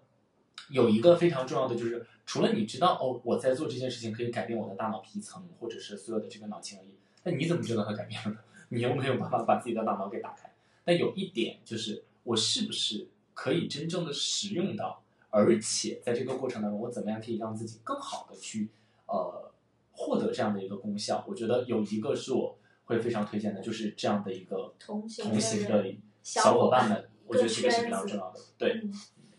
[0.69, 8.37] 有一个非常重要的就是，除了你知道哦，我在做这件事情可以改变我的大脑皮层或者是所有的这个脑情而已，那你怎么知道它改变了呢？
[8.69, 10.53] 你又没有办法把自己的大脑给打开。
[10.85, 18.69] 但有一点就是，我是不是可以真正的使用到，而且在这个过程当中，我怎么样可以让自己更好的去
[19.05, 19.51] 呃
[19.91, 21.23] 获得这样的一个功效？
[21.27, 28.39] 我觉得有一个是我会非常推荐的，就是这样的一个同行的的小小伙伙伴伴们，我觉得这个是比较重要的。
[28.57, 28.93] 对，嗯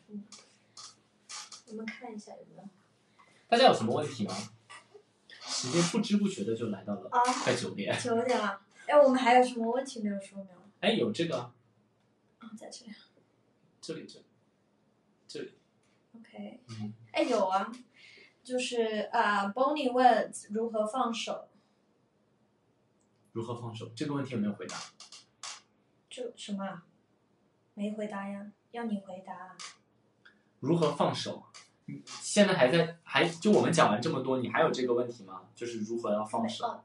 [0.08, 0.24] 嗯，
[1.68, 2.68] 我们看一下有没有
[3.48, 4.34] 大家有什么问题吗？
[5.40, 7.20] 时间不知不觉的就来到了啊？
[7.42, 7.98] 快九点。
[8.00, 10.58] 九点了，哎，我们还有什么问题没有说没有？
[10.80, 12.92] 哎，有这个啊，在这里
[13.80, 14.24] 这里这这里，
[17.12, 17.70] 哎，有啊，
[18.42, 21.48] 就是啊、b o n n i e 问如何放手，
[23.32, 23.90] 如何放手？
[23.94, 24.76] 这个问题有没有回答？
[26.08, 26.84] 就什么啊？
[27.74, 29.56] 没回答呀，要你回答啊。
[30.60, 31.44] 如何放手？
[32.04, 35.48] 现在还在还就我们讲完这么多，你还有这个问题吗？
[35.54, 36.82] 就是如何要放手？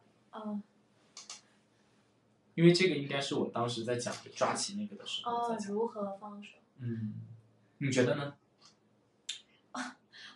[2.56, 5.58] 因为这个应该是我当时在讲抓起那个的时候哦。
[5.68, 6.52] 如何放手？
[6.80, 7.16] 嗯，
[7.80, 8.36] 你觉得呢？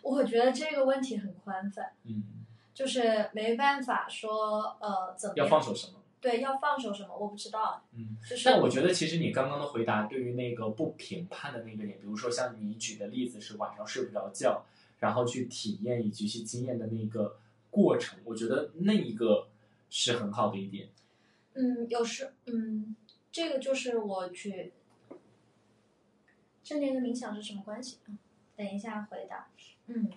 [0.02, 2.22] 我觉得这个问题很宽泛，嗯，
[2.74, 5.94] 就是没办法说呃怎么要放手什么？
[6.20, 7.16] 对，要放手什么？
[7.16, 14.64] 我不知道，嗯，就是但我觉得其实你刚刚的回答对于那个不评判的那个点，比如说像你举的例子是晚上睡不着觉，
[14.98, 17.38] 然后去体验以及去经验的那个
[17.70, 19.48] 过程，我觉得那一个
[19.88, 20.90] 是很好的一点。
[21.54, 22.94] 嗯，有时嗯，
[23.32, 24.72] 这个就是我觉
[26.62, 27.96] 正念跟冥想是什么关系？
[28.08, 28.18] 嗯，
[28.56, 29.48] 等一下回答。
[29.92, 30.08] 嗯，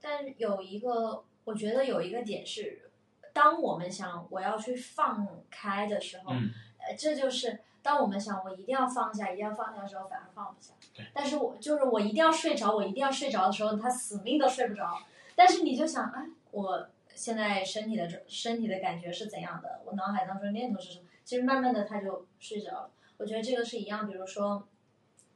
[0.00, 2.90] 但有一个，我觉得有一个点是，
[3.32, 11.04] 当我们想我要去放开的时候，嗯，呃，这就是当我们想我一定要放下，一定要放下的时候，反而放不下对。
[11.12, 14.98] 但是我就是我一定要睡着，我一定要睡着的时候，他死命都睡不着。
[15.34, 19.80] 但是你就想，哎，我现在身体的这身体的感觉是怎样的？
[19.84, 21.06] 我脑海当中念头是什么？
[21.24, 22.90] 其实慢慢的他就睡着了。
[23.16, 24.68] 我觉得这个是一样，比如说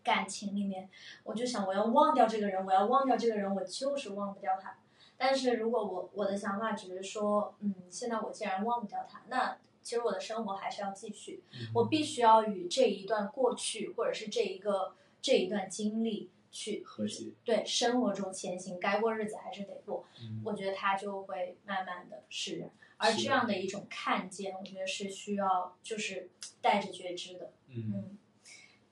[0.09, 0.89] 感情里面，
[1.23, 4.79] 我就想我要忘掉这个人，我要忘掉这个人，我就是忘不掉他。
[5.19, 17.33] 但是如果我我的想法只是说，嗯，现在我既然忘不掉他，那其实我的生活还是要继续，嗯我必须要与这一段过去，或者是这一个这一段经历去和谐。
[17.45, 20.07] 对生活中前行，该过日子还是得过。
[20.23, 26.31] 嗯我觉得他就会慢慢的释然，而这样的一种看见，我觉得是需要就是
[26.63, 27.53] 带着觉知的。
[27.69, 28.19] 嗯嗯，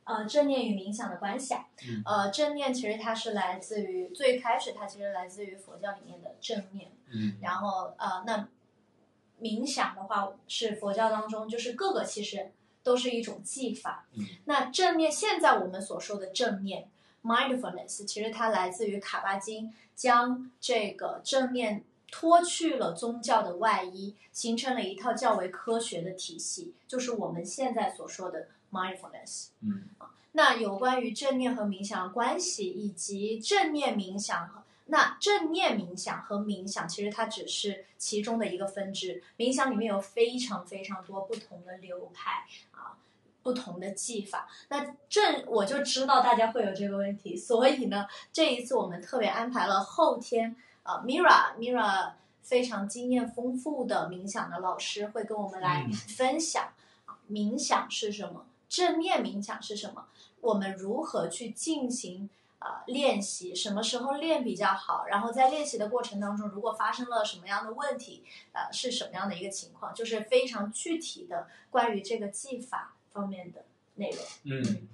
[0.06, 8.48] 呃，正念与冥想的关系啊，嗯呃，正念其实它是来自于最开始，它其实来自于佛教里面的正念，嗯然后呃，那
[9.40, 12.52] 冥想的话是佛教当中就是各个其实
[12.84, 14.06] 都是一种技法。
[14.14, 16.88] 嗯那正念现在我们所说的正念
[17.24, 21.82] mindfulness，其实它来自于卡巴金，将这个正念
[22.12, 29.48] 脱去了宗教的外衣，形成了一套较为科学的体系，就是我们现在所说的 mindfulness。
[29.60, 29.88] 嗯
[30.32, 39.22] 那有关于正念和冥想的关系，以及正念冥想和那正念冥想和冥想，其实它只是其中的一个分支。
[39.38, 42.98] 冥想里面有非常非常多不同的流派啊，
[43.42, 44.46] 不同的技法。
[44.68, 52.12] 那正我就知道大家会有这个问题，所以呢，这一次我们特别安排了后天啊，Mira Mira
[52.42, 56.68] 非常经验丰富的冥想的老师会跟我们来嗯分享
[57.06, 58.44] 啊，冥想是什么，
[58.76, 60.06] 正念冥想是什么。
[60.42, 68.22] 我们如何去进行呃练习，什么时候练比较好，然后在练习的过程当中，如果发生了什么样的问题，
[68.52, 73.64] 呃，是什么样的一个情况，就是非常具体的关于这个技法方面的
[73.94, 74.18] 内容。
[74.44, 74.88] 嗯，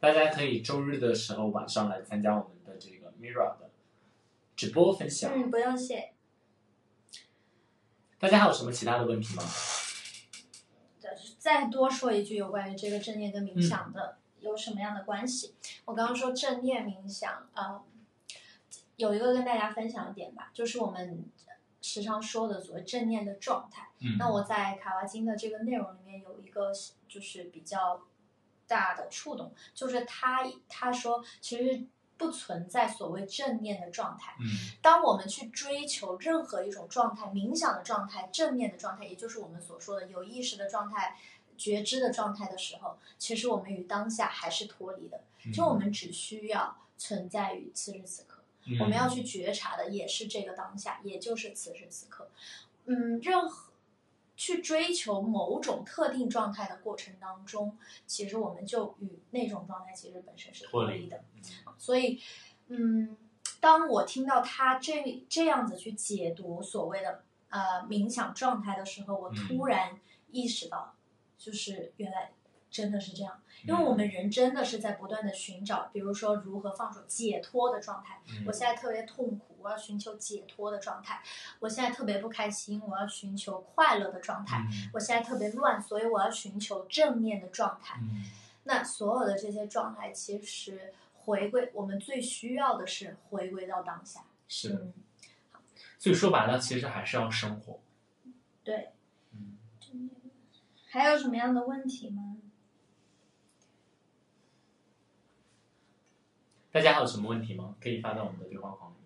[0.00, 3.70] 大家可以周日的时候晚上来参加我们的这个 Mira 的
[4.56, 5.30] 直播分享。
[5.32, 6.14] 嗯，不用谢。
[8.18, 9.44] 大家还有什么其他的问题吗？
[11.42, 15.56] 再多说一句有关于这个正念跟冥想的、有什么样的关系？
[15.84, 17.82] 我刚刚说正念冥想，呃，
[18.94, 21.24] 有一个跟大家分享的点吧，就是我们
[21.80, 23.88] 时常说的所谓正念的状态。
[23.98, 26.70] 嗯那我在卡瓦金的这个内容里面有一个
[27.08, 28.02] 就是比较
[28.68, 31.84] 大的触动，就是他他说其实
[32.22, 34.34] 不存在所谓正念的状态。
[34.40, 34.46] 嗯
[34.80, 41.18] 当我们去追求任何一种状态，冥想的状态、正念的状态，也就是我们所说的有意识的状态、
[41.58, 45.20] 觉知的状态的时候，其实我们与当下还是脱离的。
[45.44, 48.42] 嗯就我们只需要存在于此时此刻。
[48.64, 52.28] 嗯我们要去觉察的也是这个当下，也就是此时此刻。
[52.84, 53.72] 嗯，任何
[54.36, 61.22] 去追求某种特定状态的过程当中，其实我们就与那种状态其实本身是脱离的。
[61.82, 62.20] 所以，
[62.68, 63.16] 嗯，
[63.60, 69.98] 当我听到他这这样子去解读所谓的呃冥想状态的时候，我突然
[70.30, 70.94] 意识到，
[71.36, 72.30] 就是原来。
[72.72, 78.22] 真的是这样，因为我们人真的是在不断的寻找，比如说如何放手、解脱的状态。
[78.46, 81.16] 我现在特别痛苦，我要寻求解脱的状态；
[81.60, 84.60] 我现在特别不开心，我要寻求快乐的状态；
[84.94, 88.00] 我现在特别乱，所以我要寻求正面的状态。
[88.64, 90.94] 那所有的这些状态，其实
[91.24, 94.24] 回归我们最需要的是回归到当下。
[94.48, 94.92] 是，
[95.98, 97.80] 所以说白了，其实还是要生活。
[98.64, 98.90] 对，
[99.32, 99.58] 嗯，
[100.88, 102.36] 还有什么样的问题吗？
[106.70, 107.76] 大家还有什么问题吗？
[107.80, 109.02] 可以发到我们的对话框里面。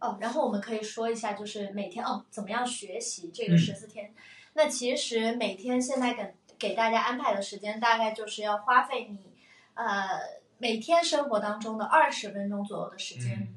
[0.00, 4.14] 哦，然后我们可以说一下，就是每天哦，怎么样学习这个十四天？
[4.52, 9.18] 那其实每天现在给给大家安排的时间，大概就是要花费你
[9.74, 10.20] 呃
[10.58, 13.54] 每天生活当中的二十分钟左右的时间。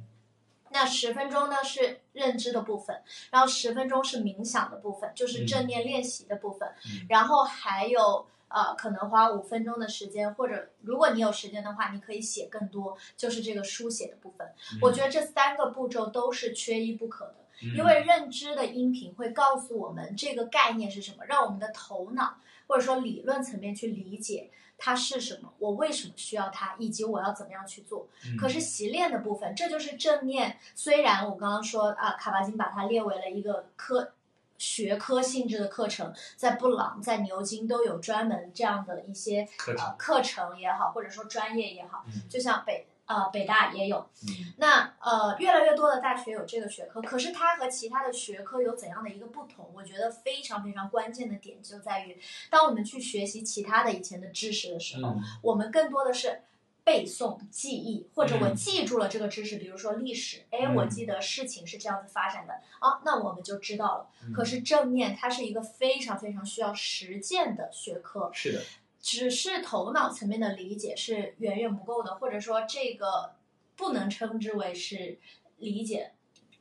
[0.69, 6.71] 那十分钟呢是认知的部分，然后十分钟是冥想的部分，就是正念练习的部分，
[7.09, 8.27] 然后还有。
[8.53, 14.45] 呃，可能花五分钟的时间，或者如果你有时间的话，你可以写更多，就是这个书写的部分。
[14.81, 17.35] 我觉得这三个步骤都是缺一不可的，
[17.77, 22.35] 因为认知的音频会告诉我们这个概念是什么，让我们的头脑
[22.71, 28.07] 或者说理论层面去理解它是什么，我为什么需要它，以及我要怎么样去做。
[28.39, 30.57] 可是习练的部分，这就是正念。
[30.73, 34.13] 虽然我刚刚说啊，卡巴金把它列为了一个科。
[34.57, 44.09] 学科性质的课程，在布朗、在牛津都有专门这样的一些呃课程也好，或者说专业也好，就像北呃北大也有。
[44.57, 49.69] 那呃越来越多的大学有这个学科，可是它和其他的学科有怎样的一个不同？
[49.73, 52.17] 我觉得非常非常关键的点就在于，
[52.49, 56.43] 当我们去学习其他的以前的知识的时候，我们更多的是。
[56.83, 64.07] 背诵、记忆，或者我记住了这个知识，比如说历史，哎，我记得事情是这样子发展的，啊，那我们就知道了。
[64.33, 68.61] 可是正念它是一个非常非常需要实践的学科，是的，
[69.01, 73.33] 只是头脑层面的理解是远远不够的，或者说这个
[73.75, 75.17] 不能称之为是
[75.57, 76.11] 理解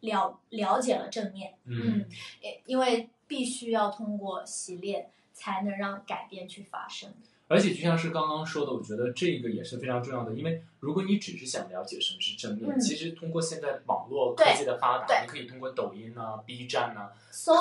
[0.01, 2.07] 了了解了正面，嗯，
[2.65, 7.13] 因为必须要通过习练才能让改变去发生。
[7.49, 17.13] 而且就像是刚刚说的，我觉得这个也是非常重要的，因为如果你只是想了解什么是正面，其实通过现在网络科技的发达，你可以通过抖音啊、B 站啊，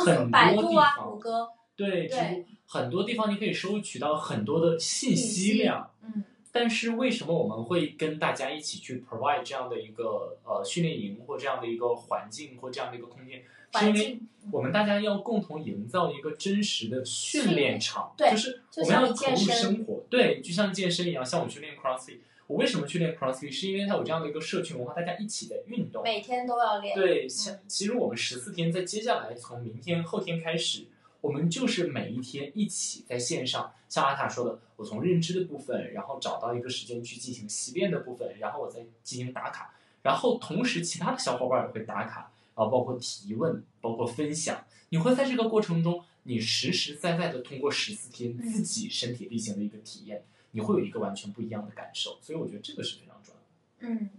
[0.06, 1.50] 很多地方，谷歌，
[1.88, 5.92] 对，很多地方你可以收取到很多的信息量。
[6.04, 6.24] 嗯。
[6.52, 13.44] 但是为什么我们会跟大家一起去 provide 这样的一个呃训练营或这样的一个环境或这样的一个空间？
[13.72, 14.20] 是因为
[14.52, 22.18] 我们大家要共同营造一个真实的训练场，就是我们要投入生活，对，就像健身一样，像我去练 CrossFit，
[22.48, 23.52] 我为什么去练 CrossFit？
[23.52, 26.96] 是因为它有这样的一个社群文化，大家一起在运动，每天都要练。
[26.96, 30.88] 对，像其实我们十四天在接下来从明天后天开始，
[31.22, 42.32] 我们就是每一天一起在线上，像阿塔说的，我从认知的部分，然后找到一个时间去进行习练的部分，然后我再进行打卡，然后同时其他的小伙伴也会打卡。
[42.56, 52.20] 啊，包括提问，包括分享，你会在这个过程中，你实实在在的通过十四天自己身体力行的一个体验，你会有一个完全不一样的感受。
[52.22, 53.46] 所以我觉得这个是非常重要的。
[53.88, 54.10] 嗯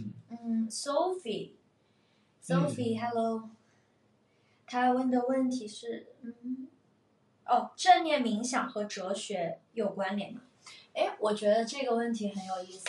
[0.00, 3.48] 嗯嗯，Sophie，Sophie，Hello，
[4.72, 6.66] 他问的问题是，嗯，
[7.44, 10.40] 哦，正念冥想和哲学有关联吗？
[10.94, 12.88] 哎，我觉得这个问题很有意思，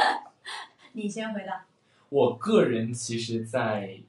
[0.92, 1.66] 你先回答。
[2.08, 4.00] 我个人其实，在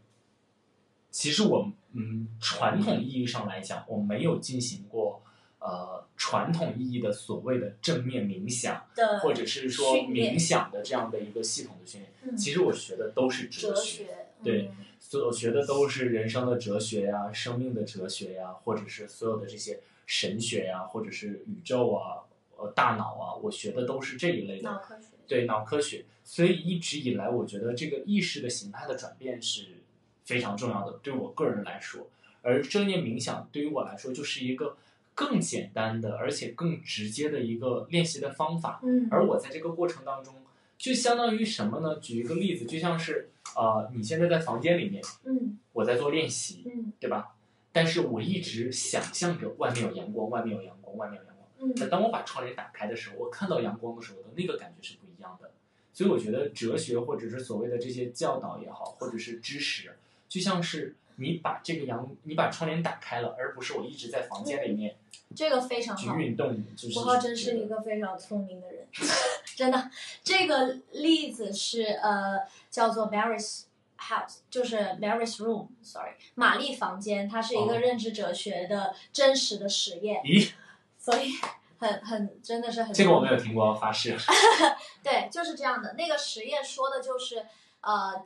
[1.12, 5.22] 其实我嗯，传统意义上来讲，我没有进行过
[5.60, 8.86] 呃传统意义的所谓的正面冥想，
[9.22, 12.38] 或者是说冥想的这样的一个系统的训练。
[12.38, 14.72] 其实我学的都是哲学，对，
[15.10, 22.22] 所学的都是人生的哲学呀、生命的哲学呀，或者是所有的这些神学呀，或者是宇宙啊、
[22.56, 24.70] 呃大脑啊，我学的都是这一类的。
[24.70, 25.08] 脑科学。
[25.28, 29.78] 对脑科学，所以一直以来，我觉得这个意识的形态的转变是
[30.26, 32.08] 非常重要的，对我个人来说。
[32.44, 34.78] 而正念冥想对于我来说，就是一个
[35.16, 38.80] 更简单的，而且更直接的一个练习的方法。
[38.84, 39.08] 嗯。
[39.10, 40.36] 而我在这个过程当中，
[40.80, 42.00] 就相当于什么呢？
[42.00, 47.36] 举一个例子，就像是呃，你现在在房间里面，嗯，我在做练习，嗯，对吧？
[47.72, 51.70] 但是我一直想象着外面有阳光，外面有阳光，外面有阳光。
[51.70, 51.74] 嗯。
[51.76, 55.52] 那当我把窗帘打开的时候，我看到阳光的时候的那个感觉是不一样的。
[55.92, 59.92] 所以我觉得哲学或者是所谓的这些教导也好，或者是知识，
[60.30, 64.96] 就像是你把这个阳，你把窗帘打开了，而不是我一直在房间里面
[65.36, 66.18] 这个非常去好。
[66.18, 66.56] 运动。
[66.76, 68.88] 就是吴浩真是一个非常聪明的人，
[69.60, 69.92] 真的。
[70.24, 72.40] 这个例子是呃
[72.70, 73.64] 叫做 Mary's
[73.98, 80.54] House，就是 Mary's Room，sorry，玛丽房间，它是一个哦认知哲学的真实的实验，咦，
[80.98, 81.34] 所以
[81.78, 84.16] 很很真的是很这个我没有听过，发誓。
[85.04, 85.94] 对，就是这样的。
[85.98, 87.46] 那个实验说的就是，
[87.82, 88.24] 呃，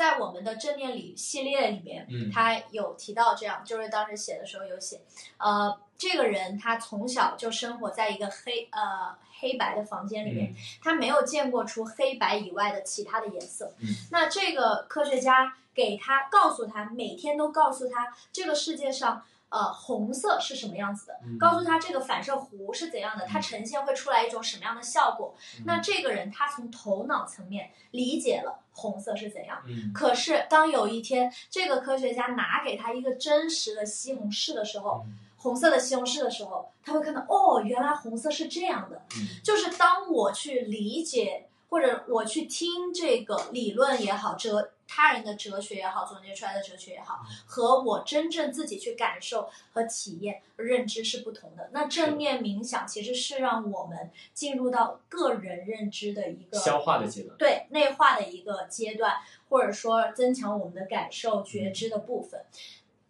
[0.00, 4.98] 在我们的正念里系列里面，嗯他有提到这样，就是当时写的时候有写，
[5.36, 13.74] 呃，这个人他从小就生活在一个黑呃黑白的房间里面，嗯他没有见过除黑白以外的其他的颜色。
[13.80, 19.22] 嗯那这个科学家给他告诉他，每天都告诉他这个世界上。
[19.50, 21.20] 呃，红色是什么样子的？
[21.24, 25.34] 嗯告诉他这个反射弧是怎样的，它呈现会出来一种什么样的效果。
[25.58, 29.60] 嗯那这个人他从头脑层面理解了红色是怎样。
[29.66, 39.02] 嗯可是当有一天这个科学家拿给他一个真实的西红柿的时候，嗯红色的西红柿的时候，他会看到哦，原来红色是这样的。
[39.16, 51.70] 嗯就是当我去理解或者我去听这个理论也好，哲他人的哲学也好，总结出来的哲学也好，和我真正自己去感受和体验、认知是不同的。
[51.72, 57.36] 那正念冥想其实是让我们进入到个人认知的一个消化的阶段。
[57.38, 59.18] 对内化的一个阶段，
[59.48, 62.44] 或者说增强我们的感受、觉知的部分。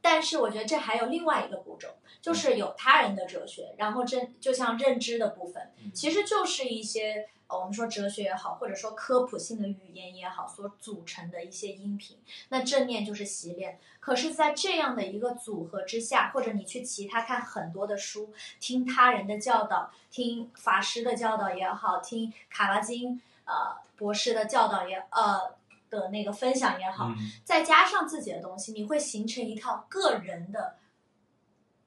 [0.02, 1.88] 但是我觉得这还有另外一个步骤，
[2.20, 12.16] 就是有他人的哲学，然后真就像认知的部分，嗯其实就是一些呃我们说哲学也好，或者说科普性的语言也好所组成的一些音频。
[12.48, 25.54] 那正念就是习练，可是，在这样的一个组合之下，或者你去其他看很多的书，听他人的教导，听法师的教导也好，听卡拉金呃博士的教导也呃
[25.90, 30.76] 的那个分享也好，嗯再加上自己的东西，你会形成一套个人的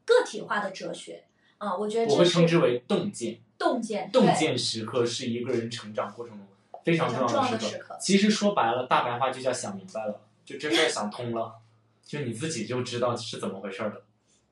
[0.06, 1.24] 个体化的哲学。
[1.60, 3.40] 啊、我觉得我会称之为洞见。
[3.58, 6.48] 洞见，洞对见时刻是一个人成长过程中
[6.84, 7.98] 非常重要的时刻。
[8.00, 11.56] 其实说白了，大白话就叫想明白了，就这事儿想通了，
[12.06, 14.06] 就你自己就知道是怎么回事儿了。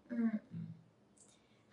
[0.09, 0.39] 嗯。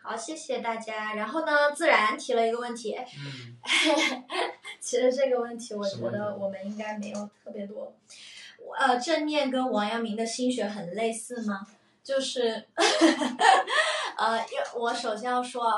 [0.00, 1.12] 好，谢谢大家。
[1.14, 3.58] 然后呢，自然提了一个问题，嗯，
[4.80, 7.94] 其实这个问题，我觉得我们应该没有特别多。
[8.78, 11.66] 呃，正念跟王阳明的心学很类似吗？
[12.02, 12.64] 就是，
[14.16, 15.70] 呃，因为我首先要说，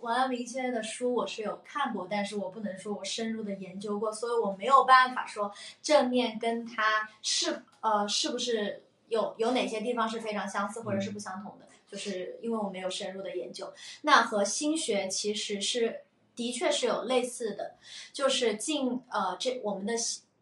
[0.00, 13.72] 王阳明先生的书我是有看过，但是我不能说我深入的研究过，所以我没有办法说正面跟他是呃是不是有有哪些地方是非常相似或者是不相同的，就是因为我没有深入的研究。
[14.02, 16.02] 那和心学其实是
[16.36, 17.74] 的确是有类似的，
[18.12, 19.94] 就是近呃这我们的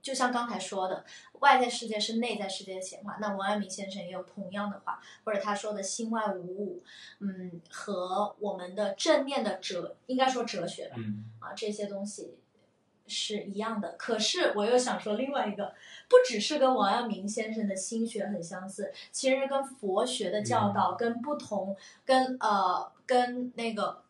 [0.07, 1.05] 就像刚才说的，
[1.41, 3.17] 外在世界是内在世界的显化。
[3.21, 6.85] 那王阳明先生也有同样的话，或者他说的心外无物，
[7.19, 12.39] 嗯，和我们的正念的哲，应该说哲学吧，嗯，啊，这些东西
[13.09, 13.97] 是一样的。
[13.99, 15.75] 可是我又想说另外一个，
[16.09, 24.06] 不只是跟王阳明先生的心学很相似，其实跟佛学的教导、跟不同、跟呃跟那个。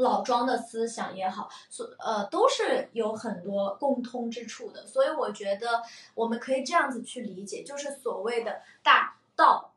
[0.00, 5.82] 老庄的思想也好，所呃都是有很多共通之处的，所以我觉得
[6.14, 9.74] 我们可以这样子去理解，就是所谓的大道，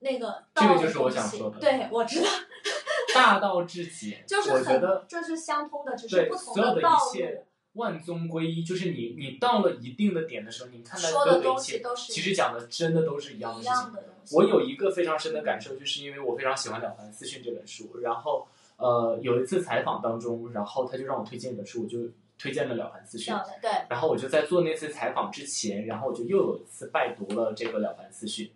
[0.00, 2.26] 那个道这个就是我想说的对，我知道，
[3.14, 7.42] 大道至简，就是我觉得很这是相通的，只是对不同所有的道一切路。
[7.76, 14.04] 万宗归一，就是你你到了一定的点的时候，你看到说的东所有的一切，西都是其实讲的真的都是一样的。
[14.32, 21.98] 我有一个非常深的感受，就是因为我非常喜欢《了凡四训》这本书，然后呃有一次采访当中，然后他就让我推荐一本书，我就
[22.38, 28.46] 推荐了《了凡四训》，对，然后我就在做那次采访之前，然后我就又有一次拜读了这个《了凡四训》，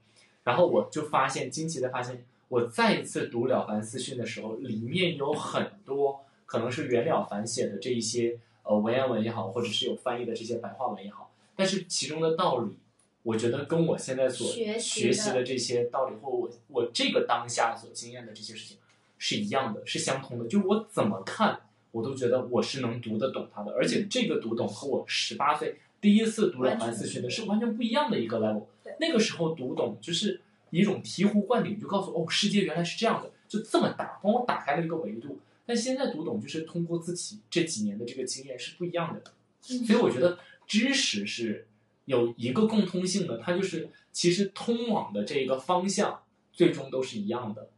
[0.45, 12.79] 然后我就发现惊奇的发现，我再一次读《了凡四训》的时候，里面有很多可能是袁了凡写的这一些呃文言文也好，或者是有翻译的这些白话文也好，但是其中的道理，
[13.23, 14.79] 我觉得跟我现在所学
[15.11, 18.77] 习的这些道理，或我我这个当下所经验的这些事情
[19.21, 20.49] 是一样的，是相通的。
[20.49, 21.61] 就是我怎么看，
[21.93, 28.95] 我都觉得我是能读得懂它的，而且这个读懂和我十八岁第一次读了凡四训的是完全不一样的一个 level 对。
[28.99, 30.41] 那个时候读懂就是
[30.71, 35.39] 一种醍醐灌顶，就告诉哦，世界原来是这样的，就这么大，帮我打开了一个维度。
[35.67, 39.21] 但现在读懂就是通过自己这几年的这个经验是不一样的。
[39.69, 41.69] 嗯所以我觉得知识是
[42.07, 47.69] 有一个共通性的，它就是其实通往的这一个方向最终都是一样的。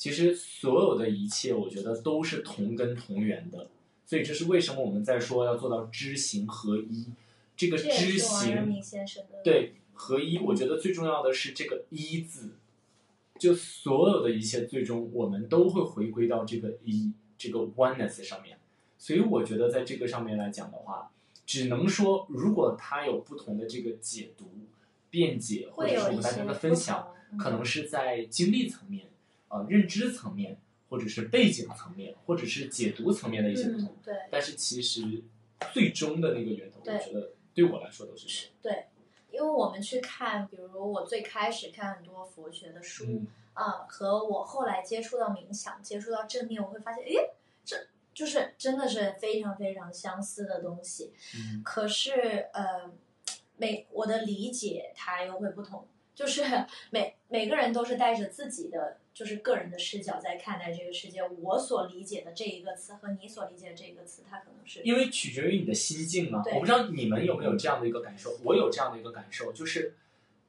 [0.00, 3.68] 其实所有的一切，我觉得都是同根同源的。
[4.06, 7.08] 所以这是为什么我们在说要做到知行合一，
[7.54, 8.80] 这个知行
[9.44, 12.54] 对合一，我觉得最重要的是这个一字，
[13.38, 18.56] 就所有的一切最终我们都会回归到这个一这个 oneness 上面。
[18.96, 21.10] 所以我觉得在这个上面来讲的话，
[21.44, 24.46] 只能说如果他有不同的这个解读、
[25.10, 27.08] 辩解，或者是我们大家的分享，
[27.38, 29.06] 可能是在经历层面、
[29.50, 30.56] 呃认知层面，
[30.88, 33.88] 或者是背景层面，或者是解读层面的一些不同。
[33.88, 35.22] 嗯，对但是其实
[35.72, 38.50] 最终的那个源头，我觉得对我来说都是这样。
[38.62, 38.86] 对，
[39.30, 47.30] 因为我们去看，比如我最开始看很多佛学的书，嗯啊、和我后来接触到冥想、接触到正念，我会发现，诶，
[47.64, 47.76] 这
[48.14, 51.12] 就是真的是非常非常相似的东西。
[51.34, 52.90] 嗯可是，呃，
[53.56, 56.42] 每我的理解它又会不同，就是
[56.90, 61.22] 每每个人都是带着自己的就是个人的视角在看待这个世界。
[61.22, 66.42] 我所理解的这一个词和你所理解的这一个词，它可能是因为取决于你的心境嘛。
[66.54, 69.94] 我不知道你们有没有这样的一个感受，我有这样的一个感受，就是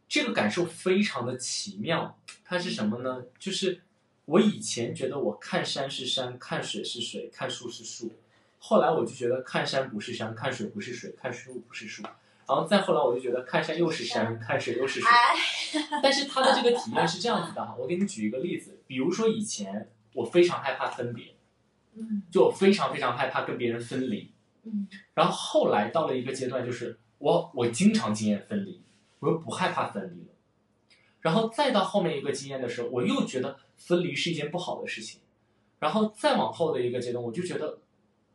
[0.07, 2.17] 这个感受非常的奇妙。
[2.45, 3.25] 它是什么呢？
[3.37, 3.81] 就是
[4.23, 8.13] 我以前觉得我看山是山，看水是水，看树是树，
[8.57, 12.03] 后来我就觉得看山不是山，看水不是水，看树不是树。
[12.47, 15.09] 然后再后来，我就觉得看山又是山，看水又是水。
[15.09, 15.35] 哎，
[16.03, 21.35] 但是它的这个体验是这样子的哈，我给你举一个例子，比如说以前我非常害怕分别，
[21.95, 22.23] 嗯。
[22.31, 24.87] 就我非常非常害怕跟别人分离，嗯。
[25.13, 28.81] 然后后来到了一个阶段，就是我我经常经验分离，
[29.19, 30.33] 我又不害怕分离了，
[31.21, 35.21] 然后再到后面一个经验的时候，我又觉得分离是一件不好的事情，
[35.79, 37.79] 然后再往后的一个阶段，我就觉得，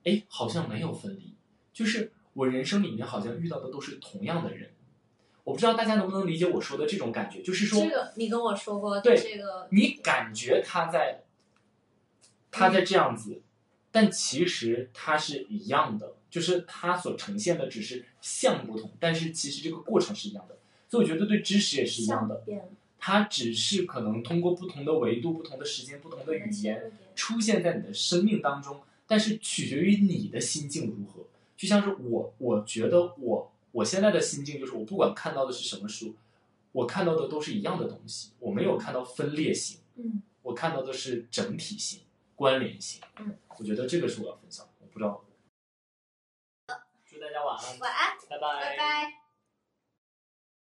[0.05, 1.35] 哎，好像没有分离，
[1.73, 4.71] 就是我人生里面好像遇到的都是同样的人，
[5.43, 11.23] 我不知道大家能不能理解我说的这种感觉，就是说，这个你跟我说过，对这个你感觉他在，
[12.51, 13.41] 他在这样子，
[13.91, 20.59] 但其实他是一样的，就是他所呈现的只是像不同，但是其实这个过程是一样的。
[20.91, 22.45] 所以我觉得对知识也是一样的，
[22.99, 31.25] 它只是可能通过不同的维度、不同的时间、不同的语言出现在你的生命当中，但是取决于你的心境如何。
[31.57, 36.15] 就像是我，我觉得我我现在的心境就是，我不管看到的是什么书，
[36.73, 39.81] 我看到的都是一样的东西，我没有看到分裂性。
[39.97, 42.03] 嗯，我看到的是整体性、
[42.35, 43.01] 关联性。
[43.19, 45.25] 嗯，我觉得这个是我要分享的，我不知道。
[47.07, 49.26] 祝大家晚安，晚安，拜拜拜。